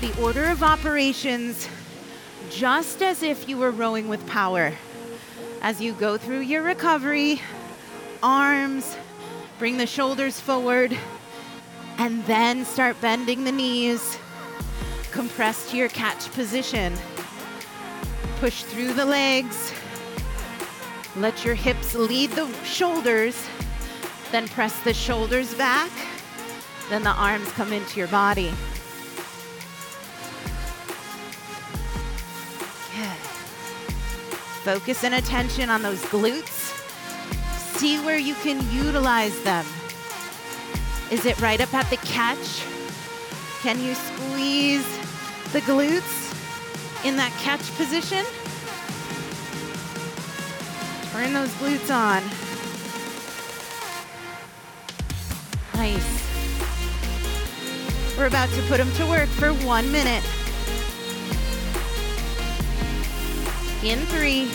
the 0.00 0.22
order 0.22 0.44
of 0.44 0.62
operations 0.62 1.68
just 2.48 3.02
as 3.02 3.24
if 3.24 3.48
you 3.48 3.58
were 3.58 3.72
rowing 3.72 4.08
with 4.08 4.24
power. 4.28 4.72
As 5.62 5.80
you 5.80 5.94
go 5.94 6.16
through 6.16 6.40
your 6.40 6.62
recovery, 6.62 7.42
arms, 8.22 8.96
bring 9.58 9.76
the 9.76 9.86
shoulders 9.86 10.40
forward, 10.40 10.96
and 11.98 12.24
then 12.26 12.64
start 12.64 13.00
bending 13.00 13.44
the 13.44 13.52
knees. 13.52 14.18
Compress 15.10 15.70
to 15.70 15.76
your 15.76 15.88
catch 15.88 16.30
position. 16.32 16.94
Push 18.38 18.62
through 18.64 18.94
the 18.94 19.04
legs. 19.04 19.72
Let 21.16 21.44
your 21.44 21.54
hips 21.54 21.94
lead 21.94 22.30
the 22.30 22.50
shoulders. 22.64 23.46
Then 24.30 24.48
press 24.48 24.78
the 24.80 24.94
shoulders 24.94 25.54
back. 25.54 25.90
Then 26.88 27.02
the 27.02 27.10
arms 27.10 27.50
come 27.52 27.72
into 27.72 27.98
your 27.98 28.08
body. 28.08 28.52
Good. 32.96 33.20
Focus 34.64 35.04
and 35.04 35.14
attention 35.14 35.68
on 35.68 35.82
those 35.82 36.00
glutes. 36.04 36.59
See 37.80 37.96
where 38.00 38.18
you 38.18 38.34
can 38.34 38.60
utilize 38.70 39.42
them. 39.42 39.64
Is 41.10 41.24
it 41.24 41.40
right 41.40 41.58
up 41.62 41.72
at 41.72 41.88
the 41.88 41.96
catch? 41.96 42.62
Can 43.62 43.80
you 43.82 43.94
squeeze 43.94 44.84
the 45.54 45.60
glutes 45.62 46.34
in 47.06 47.16
that 47.16 47.32
catch 47.40 47.62
position? 47.76 48.22
Turn 51.12 51.32
those 51.32 51.48
glutes 51.54 51.90
on. 51.90 52.22
Nice. 55.72 56.04
We're 58.18 58.26
about 58.26 58.50
to 58.50 58.62
put 58.68 58.76
them 58.76 58.92
to 58.92 59.06
work 59.06 59.30
for 59.30 59.54
one 59.64 59.90
minute. 59.90 60.22
In 63.82 64.00
three, 64.08 64.50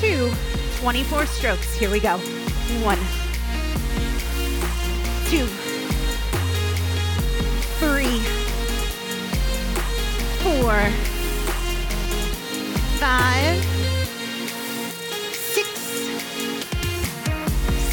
two, 0.00 0.32
24 0.80 1.26
strokes. 1.26 1.74
Here 1.74 1.90
we 1.90 2.00
go. 2.00 2.16
One, 2.82 2.96
two, 5.28 5.44
three, 7.76 8.20
four, 10.40 10.72
five, 12.98 13.62
six, 15.34 15.68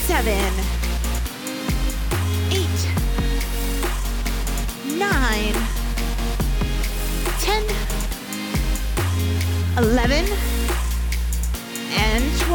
seven, 0.08 0.54
eight, 2.52 2.82
nine, 4.97 5.54
ten, 7.41 7.65
eleven, 9.78 10.26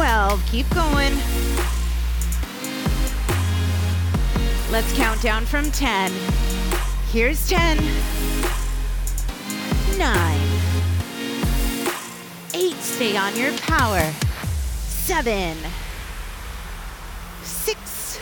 12. 0.03 0.45
Keep 0.47 0.69
going. 0.71 1.13
Let's 4.69 4.91
count 4.97 5.21
down 5.21 5.45
from 5.45 5.71
10. 5.71 6.11
Here's 7.13 7.47
10, 7.47 7.77
9, 9.97 10.39
8, 12.53 12.73
stay 12.81 13.15
on 13.15 13.33
your 13.37 13.53
power, 13.59 14.11
7, 14.81 15.57
6, 17.43 18.19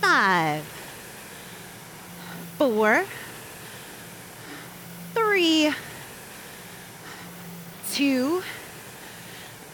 5, 0.00 0.62
4, 2.58 3.04
3, 5.14 5.74
2, 7.92 8.42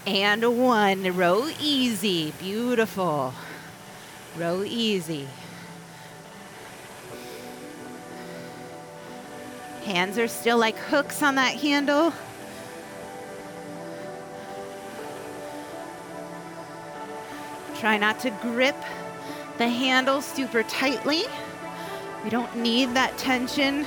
and 0.07 0.59
1. 0.59 1.17
Row 1.17 1.49
easy. 1.61 2.33
Beautiful. 2.38 3.35
Row 4.37 4.62
easy. 4.65 5.29
Hands 9.85 10.17
are 10.19 10.29
still 10.29 10.59
like 10.59 10.77
hooks 10.77 11.23
on 11.23 11.35
that 11.37 11.57
handle. 11.57 12.12
Try 17.79 17.97
not 17.99 18.21
to 18.21 18.31
grip 18.31 18.77
the 19.59 19.69
handle 19.69 20.23
super 20.23 20.62
tightly. 20.62 21.23
We 22.23 22.31
don't 22.31 22.57
need 22.57 22.95
that 22.95 23.19
tension 23.19 23.87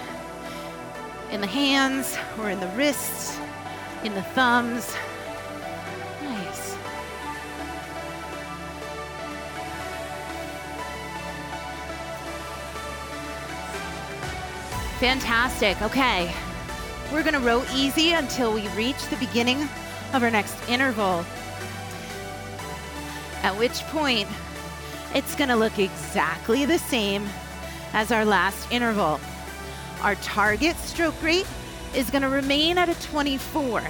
in 1.32 1.40
the 1.42 1.48
hands 1.48 2.18
or 2.38 2.50
in 2.50 2.60
the 2.60 2.68
wrists, 2.70 3.40
in 4.04 4.14
the 4.14 4.22
thumbs. 4.22 4.94
Fantastic. 15.06 15.80
Okay. 15.84 16.34
We're 17.14 17.22
going 17.22 17.36
to 17.36 17.40
row 17.40 17.64
easy 17.76 18.14
until 18.14 18.52
we 18.52 18.68
reach 18.70 19.06
the 19.10 19.18
beginning 19.18 19.70
of 20.14 20.24
our 20.24 20.32
next 20.32 20.58
interval. 20.68 21.24
At 23.44 23.56
which 23.56 23.82
point, 23.90 24.28
it's 25.14 25.36
going 25.36 25.50
to 25.50 25.56
look 25.56 25.78
exactly 25.78 26.66
the 26.66 26.80
same 26.80 27.30
as 27.94 28.12
our 28.12 28.26
last 28.26 28.72
interval. 28.72 29.20
Our 30.02 30.16
target 30.16 30.76
stroke 30.78 31.22
rate 31.22 31.46
is 31.94 32.10
going 32.10 32.24
to 32.24 32.30
remain 32.30 32.80
at 32.80 32.90
a 32.90 33.00
24. 33.00 33.84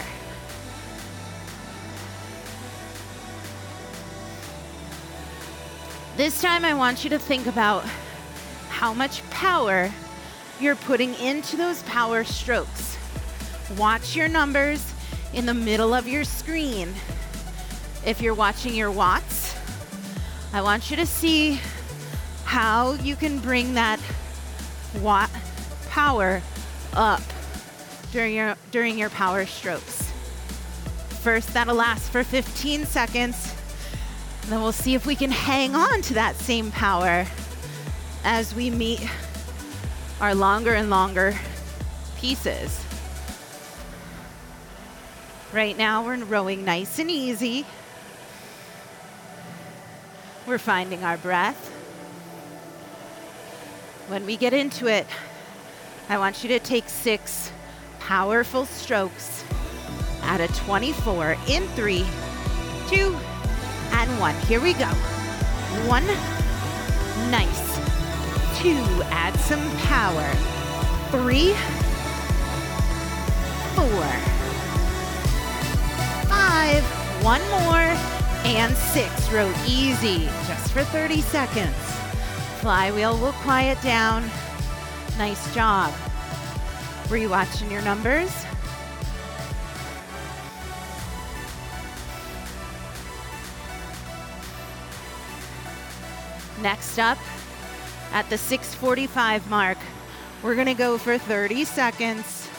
This 6.17 6.41
time, 6.41 6.65
I 6.65 6.73
want 6.73 7.05
you 7.05 7.09
to 7.11 7.19
think 7.19 7.47
about 7.47 7.85
how 8.67 8.93
much 8.93 9.23
power 9.29 9.89
you're 10.59 10.75
putting 10.75 11.13
into 11.15 11.57
those 11.57 11.83
power 11.83 12.23
strokes. 12.23 12.97
Watch 13.77 14.15
your 14.15 14.27
numbers 14.27 14.93
in 15.33 15.45
the 15.45 15.53
middle 15.53 15.93
of 15.93 16.07
your 16.07 16.23
screen. 16.23 16.93
If 18.05 18.21
you're 18.21 18.33
watching 18.33 18.75
your 18.75 18.91
watts, 18.91 19.55
I 20.53 20.61
want 20.61 20.89
you 20.89 20.95
to 20.97 21.05
see 21.05 21.59
how 22.45 22.93
you 22.93 23.15
can 23.15 23.39
bring 23.39 23.73
that 23.73 23.99
watt 25.01 25.29
power 25.89 26.41
up 26.93 27.21
during 28.11 28.35
your 28.35 28.55
during 28.71 28.97
your 28.97 29.09
power 29.09 29.45
strokes. 29.45 30.11
First, 31.21 31.53
that'll 31.53 31.75
last 31.75 32.11
for 32.11 32.23
15 32.23 32.85
seconds. 32.85 33.53
Then 34.47 34.61
we'll 34.61 34.71
see 34.71 34.93
if 34.93 35.05
we 35.07 35.15
can 35.15 35.31
hang 35.31 35.75
on 35.75 36.01
to 36.03 36.13
that 36.13 36.35
same 36.35 36.71
power 36.71 37.25
as 38.23 38.53
we 38.53 38.69
meet 38.69 39.01
our 40.21 40.33
longer 40.33 40.73
and 40.73 40.89
longer 40.89 41.37
pieces. 42.17 42.83
Right 45.51 45.77
now, 45.77 46.05
we're 46.05 46.17
rowing 46.23 46.65
nice 46.65 46.99
and 46.99 47.09
easy. 47.09 47.65
We're 50.45 50.57
finding 50.57 51.03
our 51.03 51.17
breath. 51.17 51.71
When 54.07 54.25
we 54.25 54.37
get 54.37 54.53
into 54.53 54.87
it, 54.87 55.07
I 56.09 56.17
want 56.17 56.43
you 56.43 56.49
to 56.49 56.59
take 56.59 56.87
six 56.87 57.51
powerful 57.99 58.65
strokes 58.65 59.43
at 60.21 60.41
a 60.41 60.47
24 60.59 61.37
in 61.47 61.67
three, 61.69 62.05
two, 62.87 63.17
and 63.91 64.19
one. 64.19 64.35
Here 64.41 64.61
we 64.61 64.73
go. 64.73 64.87
One, 65.87 66.05
nice. 67.31 67.64
Two, 68.65 69.03
add 69.11 69.39
some 69.41 69.61
power. 69.81 70.27
Three, 71.11 71.53
four, 73.75 74.07
five, 76.27 76.83
one 77.23 77.47
more, 77.49 77.93
and 78.43 78.75
six. 78.75 79.31
Row 79.31 79.53
easy, 79.67 80.25
just 80.47 80.71
for 80.71 80.83
30 80.83 81.21
seconds. 81.21 81.75
Flywheel 82.59 83.19
will 83.19 83.33
quiet 83.33 83.79
down. 83.83 84.27
Nice 85.19 85.53
job. 85.53 85.93
Were 87.11 87.17
you 87.17 87.29
watching 87.29 87.69
your 87.69 87.83
numbers? 87.83 88.31
Next 96.63 96.97
up, 96.97 97.19
at 98.11 98.29
the 98.29 98.37
645 98.37 99.49
mark, 99.49 99.77
we're 100.43 100.55
gonna 100.55 100.73
go 100.73 100.97
for 100.97 101.17
30 101.17 101.65
seconds. 101.65 102.49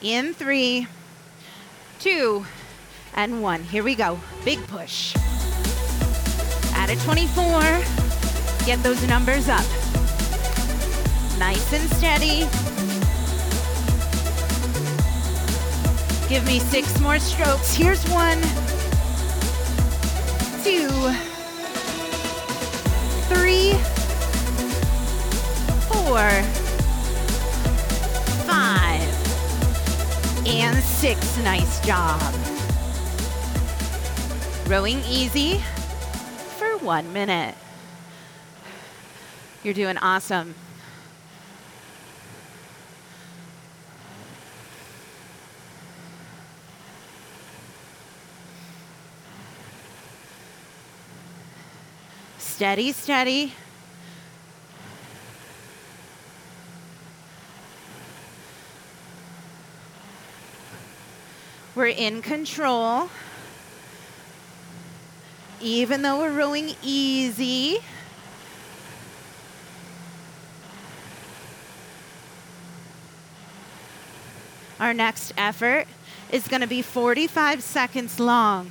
In 0.00 0.34
three, 0.34 0.86
two, 2.00 2.44
and 3.14 3.42
one. 3.42 3.62
Here 3.62 3.84
we 3.84 3.94
go. 3.94 4.18
Big 4.44 4.64
push. 4.66 5.14
At 6.74 6.90
a 6.90 6.96
24, 7.04 7.60
get 8.66 8.82
those 8.82 9.06
numbers 9.06 9.48
up. 9.48 9.64
Nice 11.38 11.72
and 11.72 11.88
steady. 11.92 12.48
Give 16.28 16.44
me 16.46 16.58
six 16.58 16.98
more 17.00 17.18
strokes. 17.18 17.74
Here's 17.74 18.02
one 18.08 18.40
two, 20.62 21.31
three, 23.34 23.72
four, 25.88 26.28
five, 28.44 29.08
and 30.46 30.76
six. 30.82 31.38
Nice 31.38 31.84
job. 31.86 32.20
Rowing 34.68 35.00
easy 35.08 35.58
for 36.58 36.76
one 36.78 37.12
minute. 37.12 37.54
You're 39.62 39.74
doing 39.74 39.96
awesome. 39.98 40.54
Steady, 52.62 52.92
steady. 52.92 53.54
We're 61.74 61.86
in 61.86 62.22
control. 62.22 63.08
Even 65.60 66.02
though 66.02 66.20
we're 66.20 66.30
rowing 66.30 66.76
easy. 66.84 67.78
Our 74.78 74.94
next 74.94 75.32
effort 75.36 75.88
is 76.30 76.46
going 76.46 76.60
to 76.60 76.68
be 76.68 76.80
45 76.80 77.60
seconds 77.60 78.20
long. 78.20 78.70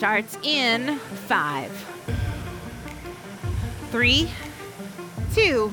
Starts 0.00 0.38
in 0.42 0.98
five, 1.28 1.70
three, 3.90 4.30
two, 5.34 5.70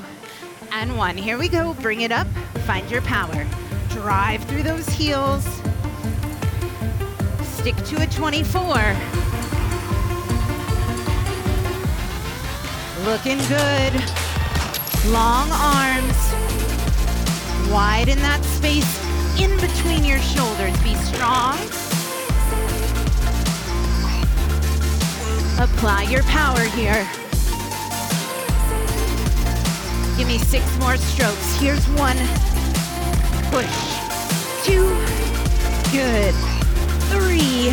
and 0.70 0.98
one. 0.98 1.16
Here 1.16 1.38
we 1.38 1.48
go. 1.48 1.72
Bring 1.80 2.02
it 2.02 2.12
up. 2.12 2.26
Find 2.66 2.90
your 2.90 3.00
power. 3.00 3.46
Drive 3.88 4.44
through 4.44 4.64
those 4.64 4.86
heels. 4.86 5.46
Stick 7.42 7.74
to 7.86 8.02
a 8.02 8.06
24. 8.06 8.74
Looking 13.06 13.38
good. 13.48 13.94
Long 15.10 15.48
arms. 15.52 16.18
Widen 17.72 18.18
that 18.18 18.42
space 18.44 19.40
in 19.40 19.58
between 19.58 20.04
your 20.04 20.20
shoulders. 20.20 20.78
Be 20.82 20.94
strong. 20.96 21.56
Apply 25.60 26.02
your 26.04 26.22
power 26.22 26.60
here. 26.60 27.04
Give 30.16 30.28
me 30.28 30.38
six 30.38 30.64
more 30.78 30.96
strokes. 30.96 31.56
Here's 31.56 31.84
one. 31.90 32.16
Push. 33.50 33.98
Two. 34.64 34.86
Good. 35.90 36.32
Three. 37.10 37.72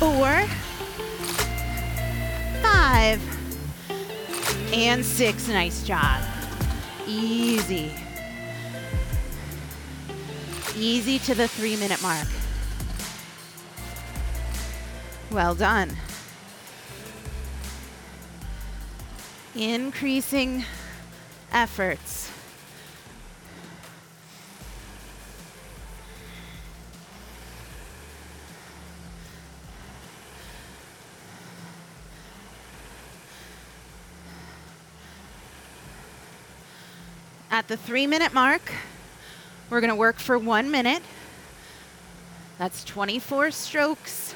Four. 0.00 0.44
Five. 2.62 3.20
And 4.72 5.04
six. 5.04 5.46
Nice 5.46 5.84
job. 5.84 6.20
Easy. 7.06 7.92
Easy 10.76 11.20
to 11.20 11.34
the 11.36 11.46
three 11.46 11.76
minute 11.76 12.02
mark. 12.02 12.26
Well 15.30 15.54
done. 15.54 15.96
Increasing 19.54 20.64
efforts. 21.52 22.32
At 37.52 37.68
the 37.68 37.76
three 37.76 38.08
minute 38.08 38.32
mark, 38.32 38.72
we're 39.70 39.80
going 39.80 39.90
to 39.90 39.94
work 39.94 40.18
for 40.18 40.36
one 40.36 40.72
minute. 40.72 41.02
That's 42.58 42.82
24 42.82 43.52
strokes. 43.52 44.29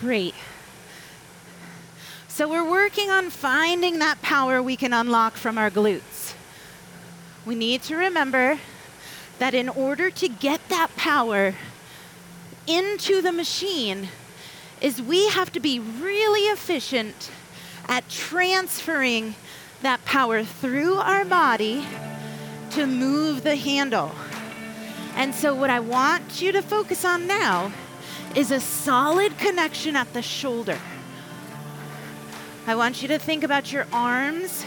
Great. 0.00 0.34
So 2.28 2.48
we're 2.48 2.70
working 2.70 3.10
on 3.10 3.30
finding 3.30 3.98
that 3.98 4.22
power 4.22 4.62
we 4.62 4.76
can 4.76 4.92
unlock 4.92 5.34
from 5.34 5.58
our 5.58 5.70
glutes. 5.70 6.34
We 7.44 7.56
need 7.56 7.82
to 7.84 7.96
remember 7.96 8.60
that 9.40 9.54
in 9.54 9.68
order 9.68 10.08
to 10.10 10.28
get 10.28 10.68
that 10.68 10.94
power 10.94 11.54
into 12.68 13.20
the 13.20 13.32
machine 13.32 14.08
is 14.80 15.02
we 15.02 15.30
have 15.30 15.50
to 15.50 15.58
be 15.58 15.80
really 15.80 16.42
efficient 16.42 17.32
at 17.88 18.08
transferring 18.08 19.34
that 19.82 20.04
power 20.04 20.44
through 20.44 20.94
our 20.94 21.24
body 21.24 21.84
to 22.70 22.86
move 22.86 23.42
the 23.42 23.56
handle. 23.56 24.12
And 25.16 25.34
so 25.34 25.56
what 25.56 25.70
I 25.70 25.80
want 25.80 26.40
you 26.40 26.52
to 26.52 26.62
focus 26.62 27.04
on 27.04 27.26
now 27.26 27.72
is 28.34 28.50
a 28.50 28.60
solid 28.60 29.36
connection 29.38 29.96
at 29.96 30.12
the 30.12 30.22
shoulder. 30.22 30.78
I 32.66 32.74
want 32.74 33.00
you 33.02 33.08
to 33.08 33.18
think 33.18 33.44
about 33.44 33.72
your 33.72 33.86
arms 33.92 34.64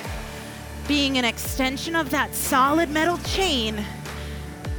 being 0.87 1.17
an 1.17 1.25
extension 1.25 1.95
of 1.95 2.09
that 2.09 2.33
solid 2.33 2.89
metal 2.89 3.17
chain 3.19 3.85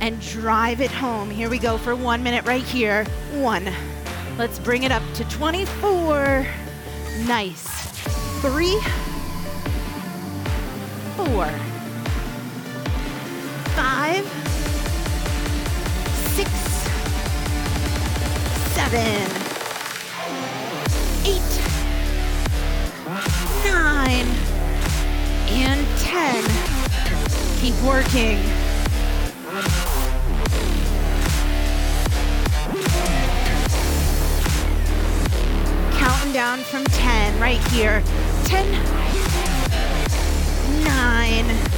and 0.00 0.20
drive 0.20 0.80
it 0.80 0.90
home. 0.90 1.30
Here 1.30 1.48
we 1.48 1.58
go 1.58 1.78
for 1.78 1.94
one 1.94 2.22
minute 2.22 2.44
right 2.44 2.64
here. 2.64 3.04
One. 3.34 3.72
Let's 4.36 4.58
bring 4.58 4.82
it 4.82 4.90
up 4.90 5.02
to 5.14 5.24
24. 5.28 6.46
Nice. 7.26 7.68
Three, 8.40 8.80
four, 11.16 11.46
five, 13.76 14.41
seven, 18.92 19.30
eight, 21.24 21.52
nine, 23.64 24.26
and 25.48 25.86
10. 25.98 26.44
Keep 27.58 27.82
working. 27.82 28.38
Counting 35.96 36.32
down 36.34 36.58
from 36.58 36.84
10 36.84 37.40
right 37.40 37.66
here. 37.68 38.02
10, 38.44 38.70
9, 40.84 41.71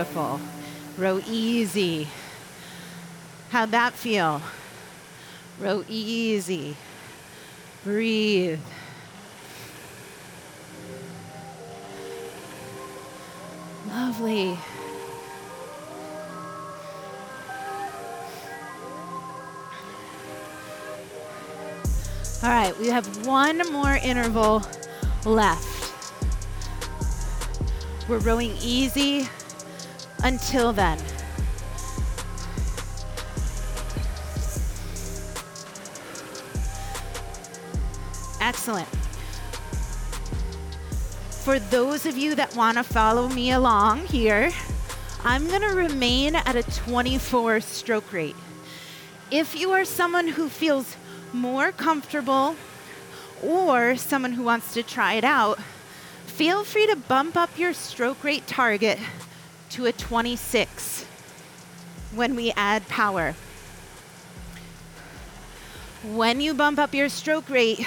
Beautiful. 0.00 0.40
Row 0.96 1.20
easy. 1.28 2.08
How'd 3.50 3.72
that 3.72 3.92
feel? 3.92 4.40
Row 5.58 5.84
easy. 5.90 6.74
Breathe. 7.84 8.60
Lovely. 13.90 14.56
All 22.42 22.48
right, 22.48 22.74
we 22.78 22.88
have 22.88 23.26
one 23.26 23.58
more 23.70 23.96
interval 24.02 24.62
left. 25.26 25.92
We're 28.08 28.16
rowing 28.20 28.56
easy 28.62 29.28
until 30.22 30.72
then. 30.72 30.98
Excellent. 38.40 38.88
For 41.30 41.58
those 41.58 42.06
of 42.06 42.16
you 42.18 42.34
that 42.34 42.54
want 42.56 42.78
to 42.78 42.84
follow 42.84 43.28
me 43.28 43.50
along 43.50 44.06
here, 44.06 44.50
I'm 45.24 45.46
going 45.48 45.60
to 45.62 45.68
remain 45.68 46.34
at 46.34 46.56
a 46.56 46.62
24 46.62 47.60
stroke 47.60 48.12
rate. 48.12 48.36
If 49.30 49.58
you 49.58 49.70
are 49.72 49.84
someone 49.84 50.28
who 50.28 50.48
feels 50.48 50.96
more 51.32 51.72
comfortable 51.72 52.56
or 53.42 53.96
someone 53.96 54.32
who 54.32 54.42
wants 54.42 54.74
to 54.74 54.82
try 54.82 55.14
it 55.14 55.24
out, 55.24 55.58
feel 56.26 56.64
free 56.64 56.86
to 56.86 56.96
bump 56.96 57.36
up 57.36 57.58
your 57.58 57.72
stroke 57.72 58.24
rate 58.24 58.46
target 58.46 58.98
to 59.70 59.86
a 59.86 59.92
26 59.92 61.04
when 62.14 62.34
we 62.34 62.52
add 62.56 62.86
power. 62.88 63.34
When 66.02 66.40
you 66.40 66.54
bump 66.54 66.78
up 66.78 66.94
your 66.94 67.08
stroke 67.08 67.48
rate, 67.48 67.86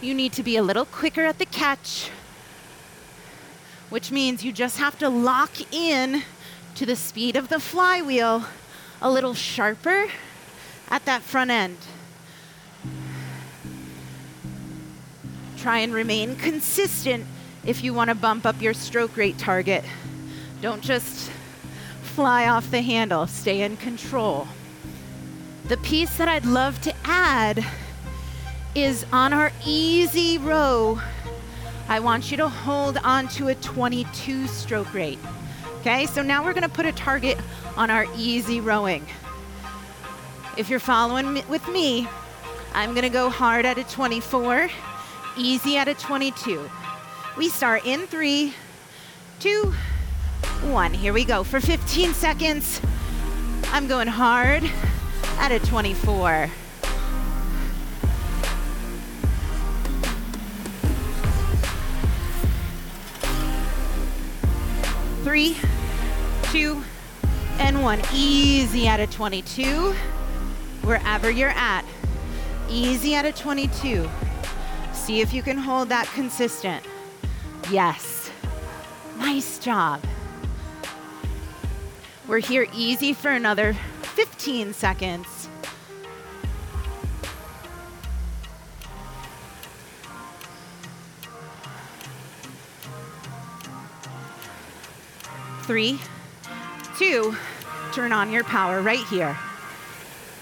you 0.00 0.12
need 0.14 0.32
to 0.34 0.42
be 0.42 0.56
a 0.56 0.62
little 0.62 0.84
quicker 0.84 1.24
at 1.24 1.38
the 1.38 1.46
catch, 1.46 2.10
which 3.88 4.10
means 4.10 4.44
you 4.44 4.52
just 4.52 4.78
have 4.78 4.98
to 4.98 5.08
lock 5.08 5.72
in 5.72 6.22
to 6.74 6.84
the 6.84 6.96
speed 6.96 7.36
of 7.36 7.48
the 7.48 7.60
flywheel 7.60 8.44
a 9.00 9.10
little 9.10 9.34
sharper 9.34 10.06
at 10.90 11.04
that 11.06 11.22
front 11.22 11.50
end. 11.50 11.78
Try 15.56 15.78
and 15.78 15.94
remain 15.94 16.36
consistent 16.36 17.26
if 17.64 17.82
you 17.82 17.94
want 17.94 18.08
to 18.08 18.14
bump 18.14 18.44
up 18.44 18.60
your 18.60 18.74
stroke 18.74 19.16
rate 19.16 19.38
target. 19.38 19.84
Don't 20.66 20.82
just 20.82 21.30
fly 22.02 22.48
off 22.48 22.72
the 22.72 22.82
handle, 22.82 23.28
stay 23.28 23.62
in 23.62 23.76
control. 23.76 24.48
The 25.68 25.76
piece 25.76 26.16
that 26.16 26.26
I'd 26.26 26.44
love 26.44 26.80
to 26.80 26.92
add 27.04 27.64
is 28.74 29.06
on 29.12 29.32
our 29.32 29.52
easy 29.64 30.38
row. 30.38 31.00
I 31.88 32.00
want 32.00 32.32
you 32.32 32.36
to 32.38 32.48
hold 32.48 32.98
on 33.04 33.28
to 33.28 33.46
a 33.46 33.54
22 33.54 34.48
stroke 34.48 34.92
rate. 34.92 35.20
Okay, 35.82 36.06
so 36.06 36.20
now 36.20 36.42
we're 36.42 36.52
gonna 36.52 36.68
put 36.68 36.84
a 36.84 36.90
target 36.90 37.38
on 37.76 37.88
our 37.88 38.06
easy 38.16 38.60
rowing. 38.60 39.06
If 40.56 40.68
you're 40.68 40.80
following 40.80 41.48
with 41.48 41.68
me, 41.68 42.08
I'm 42.74 42.92
gonna 42.92 43.08
go 43.08 43.30
hard 43.30 43.66
at 43.66 43.78
a 43.78 43.84
24, 43.84 44.68
easy 45.36 45.76
at 45.76 45.86
a 45.86 45.94
22. 45.94 46.68
We 47.36 47.50
start 47.50 47.86
in 47.86 48.08
three, 48.08 48.52
two, 49.38 49.72
one. 50.64 50.92
Here 50.92 51.12
we 51.12 51.24
go 51.24 51.44
for 51.44 51.60
15 51.60 52.14
seconds. 52.14 52.80
I'm 53.66 53.86
going 53.86 54.08
hard 54.08 54.62
at 55.38 55.52
a 55.52 55.58
24. 55.60 56.50
Three, 65.24 65.56
two, 66.52 66.82
and 67.58 67.82
one. 67.82 68.00
Easy 68.12 68.86
at 68.86 69.00
a 69.00 69.06
22. 69.06 69.92
Wherever 70.82 71.30
you're 71.30 71.50
at. 71.50 71.84
Easy 72.68 73.14
at 73.14 73.24
a 73.24 73.32
22. 73.32 74.08
See 74.92 75.20
if 75.20 75.32
you 75.32 75.42
can 75.42 75.58
hold 75.58 75.88
that 75.88 76.06
consistent. 76.08 76.84
Yes. 77.70 78.30
Nice 79.18 79.58
job. 79.58 80.00
We're 82.28 82.40
here 82.40 82.66
easy 82.74 83.12
for 83.12 83.30
another 83.30 83.74
15 84.02 84.74
seconds. 84.74 85.48
Three, 95.62 96.00
two, 96.98 97.36
turn 97.92 98.12
on 98.12 98.32
your 98.32 98.42
power 98.42 98.82
right 98.82 99.04
here 99.06 99.34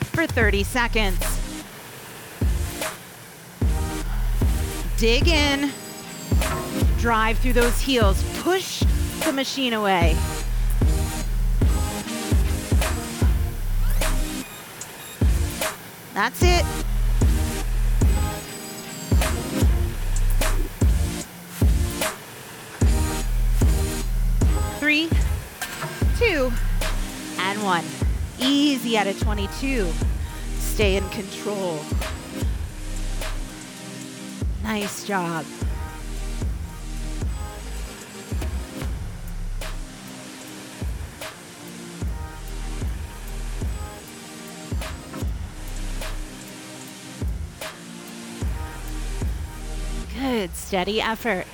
for 0.01 0.27
30 0.27 0.65
seconds. 0.65 1.19
Dig 4.97 5.29
in, 5.29 5.71
drive 6.99 7.39
through 7.39 7.53
those 7.53 7.79
heels, 7.81 8.23
push 8.43 8.81
the 9.25 9.33
machine 9.35 9.75
away. 9.75 10.17
That's 16.15 16.41
it. 16.45 16.65
Three, 24.79 25.09
two, 26.17 26.53
and 27.39 27.63
one. 27.65 27.85
Easy 28.39 28.97
at 28.97 29.09
a 29.09 29.19
22. 29.19 29.93
Stay 30.59 30.97
in 30.97 31.09
control. 31.09 31.81
Nice 34.63 35.05
job. 35.05 35.45
Good, 50.45 50.57
steady 50.57 51.01
effort. 51.01 51.47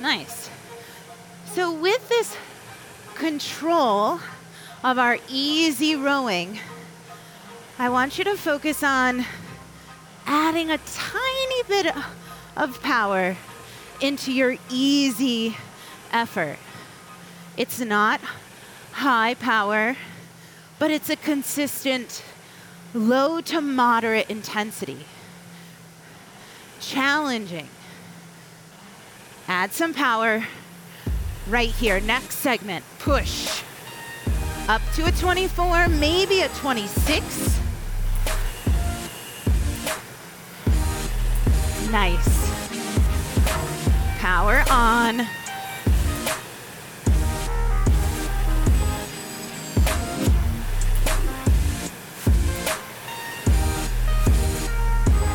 Nice. 0.00 0.48
So, 1.54 1.74
with 1.74 2.08
this 2.08 2.36
control 3.16 4.20
of 4.84 4.96
our 4.96 5.18
easy 5.28 5.96
rowing, 5.96 6.60
I 7.80 7.88
want 7.88 8.16
you 8.16 8.22
to 8.22 8.36
focus 8.36 8.84
on 8.84 9.24
adding 10.24 10.70
a 10.70 10.78
tiny 10.78 11.62
bit 11.66 11.92
of 12.56 12.80
power 12.84 13.36
into 14.00 14.30
your 14.30 14.56
easy 14.70 15.56
effort. 16.12 16.58
It's 17.56 17.80
not 17.80 18.20
high 18.92 19.34
power, 19.34 19.96
but 20.78 20.92
it's 20.92 21.10
a 21.10 21.16
consistent 21.16 22.22
low 22.94 23.40
to 23.42 23.60
moderate 23.60 24.28
intensity. 24.30 25.04
Challenging. 26.80 27.68
Add 29.48 29.72
some 29.72 29.94
power 29.94 30.44
right 31.48 31.70
here. 31.70 32.00
Next 32.00 32.36
segment, 32.36 32.84
push. 32.98 33.62
Up 34.68 34.82
to 34.94 35.06
a 35.06 35.12
24, 35.12 35.88
maybe 35.88 36.40
a 36.42 36.48
26. 36.48 37.60
Nice. 41.90 42.50
Power 44.20 44.62
on. 44.70 45.26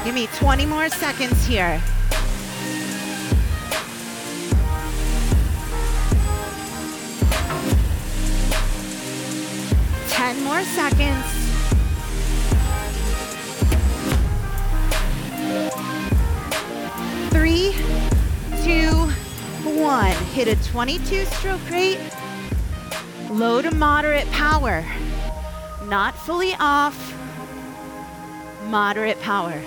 Give 0.06 0.14
me 0.14 0.28
20 0.28 0.68
more 0.68 0.88
seconds 0.88 1.48
here. 1.48 1.82
Ten 10.10 10.44
more 10.44 10.62
seconds. 10.62 11.26
Three, 17.32 17.74
two, 18.64 18.92
one. 19.82 20.12
Hit 20.36 20.48
a 20.48 20.64
22 20.66 21.26
stroke 21.26 21.68
rate. 21.72 22.00
Low 23.32 23.60
to 23.64 23.74
moderate 23.74 24.30
power. 24.30 24.86
Not 25.86 26.16
fully 26.16 26.54
off. 26.60 26.96
Moderate 28.68 29.20
power. 29.22 29.60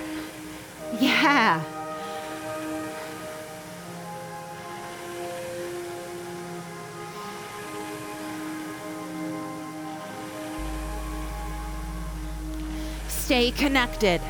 Yeah. 0.97 1.63
Stay 13.09 13.51
connected. 13.51 14.23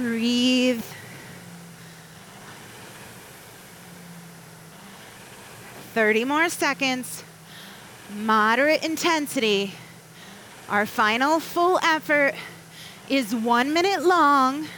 Breathe. 0.00 0.82
Thirty 5.92 6.24
more 6.24 6.48
seconds. 6.48 7.22
Moderate 8.16 8.82
intensity. 8.82 9.74
Our 10.70 10.86
final 10.86 11.38
full 11.38 11.78
effort 11.82 12.34
is 13.10 13.34
one 13.34 13.74
minute 13.74 14.02
long. 14.02 14.68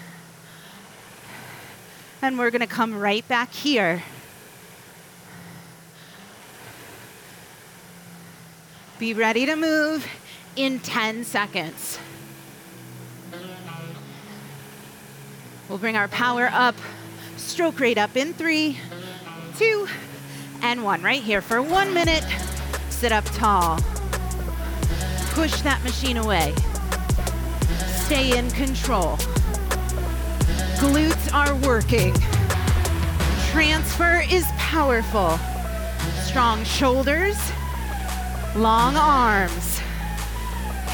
And 2.20 2.36
we're 2.36 2.50
going 2.50 2.60
to 2.60 2.66
come 2.66 2.98
right 2.98 3.26
back 3.28 3.52
here. 3.52 4.02
Be 8.98 9.14
ready 9.14 9.46
to 9.46 9.54
move 9.54 10.04
in 10.56 10.80
10 10.80 11.22
seconds. 11.22 12.00
We'll 15.72 15.78
bring 15.78 15.96
our 15.96 16.08
power 16.08 16.50
up, 16.52 16.74
stroke 17.38 17.80
rate 17.80 17.96
up 17.96 18.14
in 18.14 18.34
three, 18.34 18.78
two, 19.56 19.88
and 20.60 20.84
one. 20.84 21.02
Right 21.02 21.22
here 21.22 21.40
for 21.40 21.62
one 21.62 21.94
minute. 21.94 22.22
Sit 22.90 23.10
up 23.10 23.24
tall. 23.24 23.78
Push 25.30 25.62
that 25.62 25.82
machine 25.82 26.18
away. 26.18 26.52
Stay 28.04 28.36
in 28.36 28.50
control. 28.50 29.16
Glutes 30.76 31.32
are 31.32 31.54
working. 31.66 32.12
Transfer 33.50 34.22
is 34.30 34.44
powerful. 34.58 35.38
Strong 36.20 36.64
shoulders, 36.64 37.38
long 38.54 38.94
arms. 38.94 39.78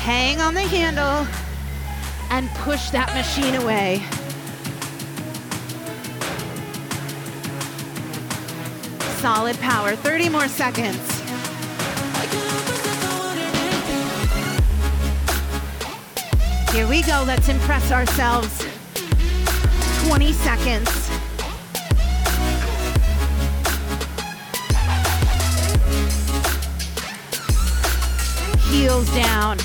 Hang 0.04 0.40
on 0.40 0.54
the 0.54 0.60
handle 0.60 1.26
and 2.30 2.48
push 2.50 2.90
that 2.90 3.12
machine 3.12 3.56
away. 3.56 4.06
Solid 9.20 9.58
power, 9.58 9.96
30 9.96 10.28
more 10.28 10.46
seconds. 10.46 10.96
Here 16.70 16.86
we 16.86 17.02
go, 17.02 17.24
let's 17.26 17.48
impress 17.48 17.90
ourselves. 17.90 18.64
20 20.06 20.32
seconds. 20.32 21.08
Heels 28.70 29.12
down. 29.16 29.58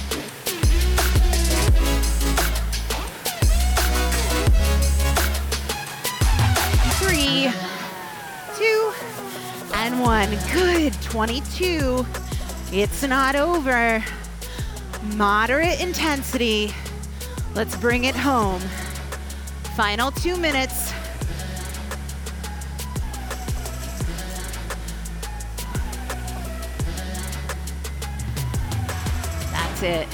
One 10.03 10.37
Good. 10.51 10.91
22. 11.01 12.05
It's 12.73 13.03
not 13.03 13.37
over. 13.37 14.03
Moderate 15.15 15.79
intensity. 15.79 16.73
Let's 17.55 17.77
bring 17.77 18.03
it 18.03 18.13
home. 18.13 18.59
Final 19.77 20.11
two 20.11 20.35
minutes. 20.35 20.91
That's 29.53 29.83
it. 29.83 30.07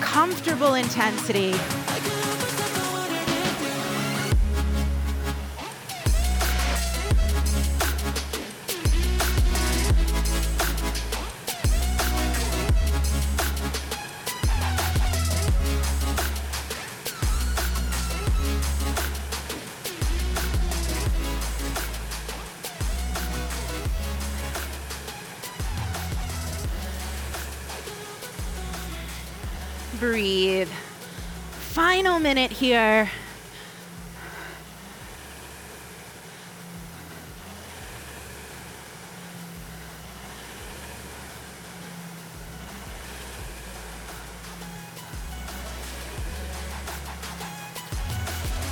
Comfortable 0.00 0.74
intensity. 0.76 1.52
Minute 32.34 32.52
here. 32.52 33.10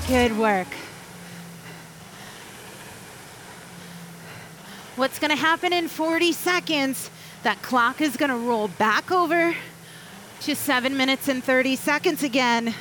Good 0.07 0.39
work. 0.39 0.69
What's 4.95 5.19
going 5.19 5.31
to 5.31 5.37
happen 5.37 5.73
in 5.73 5.89
40 5.89 6.31
seconds? 6.31 7.11
That 7.43 7.61
clock 7.63 8.01
is 8.01 8.17
going 8.17 8.31
to 8.31 8.37
roll 8.37 8.69
back 8.69 9.11
over 9.11 9.57
to 10.43 10.55
seven 10.55 10.97
minutes 10.97 11.27
and 11.27 11.43
30 11.43 11.75
seconds 11.75 12.23
again. 12.23 12.73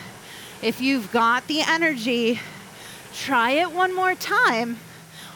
If 0.61 0.81
you've 0.81 1.11
got 1.11 1.47
the 1.47 1.61
energy, 1.61 2.39
try 3.13 3.51
it 3.51 3.71
one 3.71 3.95
more 3.95 4.15
time 4.15 4.79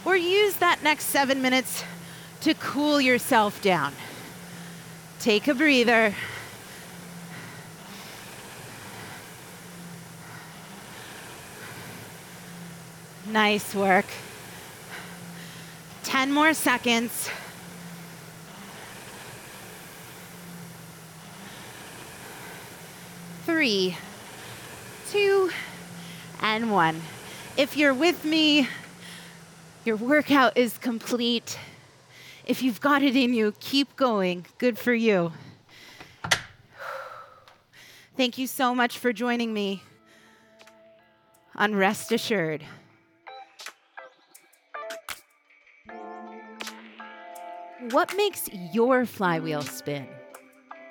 or 0.03 0.15
use 0.15 0.55
that 0.55 0.81
next 0.81 1.05
seven 1.05 1.41
minutes 1.41 1.83
to 2.41 2.55
cool 2.55 2.99
yourself 2.99 3.61
down. 3.61 3.93
Take 5.19 5.47
a 5.47 5.53
breather. 5.53 6.15
Nice 13.27 13.75
work. 13.75 14.07
10 16.03 16.31
more 16.31 16.55
seconds. 16.55 17.29
Three, 23.45 23.95
two, 25.11 25.51
and 26.41 26.71
one. 26.71 27.01
If 27.57 27.75
you're 27.75 27.93
with 27.93 28.23
me, 28.23 28.69
your 29.83 29.97
workout 29.97 30.55
is 30.55 30.77
complete. 30.77 31.59
If 32.45 32.63
you've 32.63 32.79
got 32.79 33.03
it 33.03 33.17
in 33.17 33.33
you, 33.33 33.53
keep 33.59 33.97
going. 33.97 34.45
Good 34.57 34.77
for 34.77 34.93
you. 34.93 35.33
Thank 38.15 38.37
you 38.37 38.47
so 38.47 38.73
much 38.73 38.99
for 38.99 39.11
joining 39.11 39.53
me 39.53 39.83
on 41.57 41.75
Rest 41.75 42.13
Assured. 42.13 42.63
What 47.89 48.15
makes 48.15 48.47
your 48.71 49.05
flywheel 49.05 49.63
spin? 49.63 50.07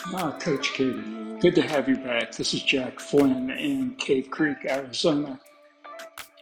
Ah, 0.06 0.36
Coach 0.40 0.72
Katie, 0.72 1.02
good 1.40 1.54
to 1.54 1.62
have 1.62 1.88
you 1.88 1.96
back. 1.96 2.32
This 2.32 2.54
is 2.54 2.62
Jack 2.62 2.98
Flynn 2.98 3.50
in 3.50 3.94
Cave 3.96 4.30
Creek, 4.30 4.56
Arizona. 4.66 5.38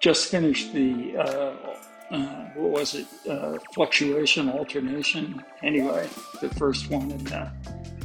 Just 0.01 0.31
finished 0.31 0.73
the, 0.73 1.17
uh, 1.17 2.15
uh, 2.15 2.45
what 2.55 2.71
was 2.71 2.95
it, 2.95 3.07
uh, 3.29 3.59
fluctuation 3.75 4.49
alternation. 4.49 5.43
Anyway, 5.63 6.09
the 6.41 6.49
first 6.51 6.89
one 6.89 7.11
in 7.11 7.25
the 7.25 7.51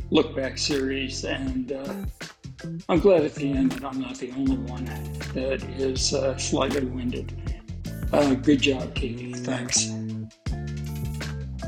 look 0.09 0.35
back 0.35 0.57
series. 0.57 1.23
And 1.23 1.71
uh, 1.71 1.93
I'm 2.89 2.99
glad 2.99 3.23
at 3.23 3.35
the 3.35 3.51
end 3.51 3.73
that 3.73 3.85
I'm 3.85 4.01
not 4.01 4.15
the 4.15 4.31
only 4.31 4.57
one 4.57 4.85
that 5.35 5.63
is 5.77 6.13
uh, 6.13 6.35
slightly 6.37 6.85
winded. 6.85 7.31
Uh, 8.11 8.33
good 8.33 8.61
job, 8.61 8.95
Katie. 8.95 9.33
Thanks. 9.33 9.89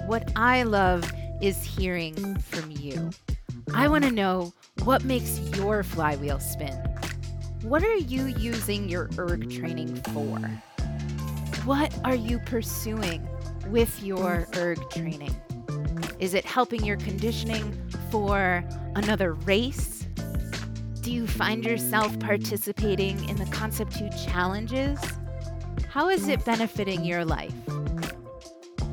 What 0.07 0.31
I 0.35 0.63
love 0.63 1.09
is 1.41 1.63
hearing 1.63 2.37
from 2.39 2.71
you. 2.71 3.11
I 3.73 3.87
want 3.87 4.03
to 4.03 4.11
know 4.11 4.53
what 4.83 5.03
makes 5.03 5.39
your 5.55 5.83
flywheel 5.83 6.39
spin. 6.39 6.73
What 7.63 7.83
are 7.83 7.95
you 7.95 8.25
using 8.25 8.87
your 8.87 9.09
erg 9.17 9.49
training 9.49 9.95
for? 10.13 10.39
What 11.65 11.93
are 12.05 12.15
you 12.15 12.39
pursuing 12.39 13.27
with 13.67 14.03
your 14.03 14.47
erg 14.55 14.79
training? 14.91 15.35
Is 16.19 16.35
it 16.35 16.45
helping 16.45 16.85
your 16.85 16.97
conditioning 16.97 17.75
for 18.11 18.63
another 18.95 19.33
race? 19.33 20.05
Do 21.01 21.11
you 21.11 21.25
find 21.25 21.65
yourself 21.65 22.17
participating 22.19 23.27
in 23.27 23.35
the 23.35 23.45
Concept 23.45 23.97
2 23.97 24.09
challenges? 24.25 24.99
How 25.89 26.09
is 26.09 26.27
it 26.27 26.45
benefiting 26.45 27.03
your 27.03 27.25
life? 27.25 27.53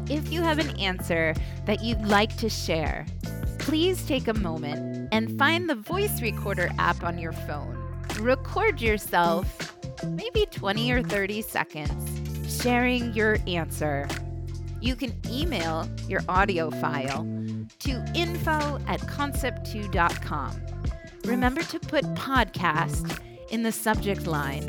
If 0.09 0.33
you 0.33 0.43
have 0.43 0.59
an 0.59 0.79
answer 0.81 1.35
that 1.67 1.83
you'd 1.83 2.05
like 2.05 2.37
to 2.39 2.49
share, 2.49 3.07
please 3.63 4.05
take 4.07 4.29
a 4.29 4.35
moment 4.35 5.09
and 5.13 5.39
find 5.39 5.71
the 5.71 5.75
voice 5.75 6.21
recorder 6.21 6.71
app 6.79 7.03
on 7.03 7.17
your 7.17 7.33
phone. 7.33 7.79
Record 8.21 8.81
yourself, 8.81 9.77
maybe 10.07 10.47
20 10.51 10.91
or 10.91 11.03
30 11.03 11.43
seconds, 11.43 12.63
sharing 12.63 13.13
your 13.15 13.39
answer. 13.47 14.09
You 14.81 14.97
can 14.97 15.15
email 15.31 15.89
your 16.09 16.23
audio 16.29 16.71
file 16.71 17.25
to 17.79 18.05
info 18.15 18.81
at 18.89 19.01
concept2.com. 19.03 20.61
Remember 21.25 21.63
to 21.63 21.79
put 21.79 22.05
podcast 22.15 23.21
in 23.51 23.63
the 23.63 23.73
subject 23.73 24.27
line. 24.27 24.67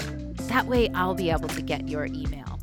That 0.50 0.68
way, 0.68 0.90
I'll 0.94 1.16
be 1.16 1.32
able 1.32 1.50
to 1.50 1.62
get 1.62 1.90
your 1.90 2.06
email. 2.06 2.60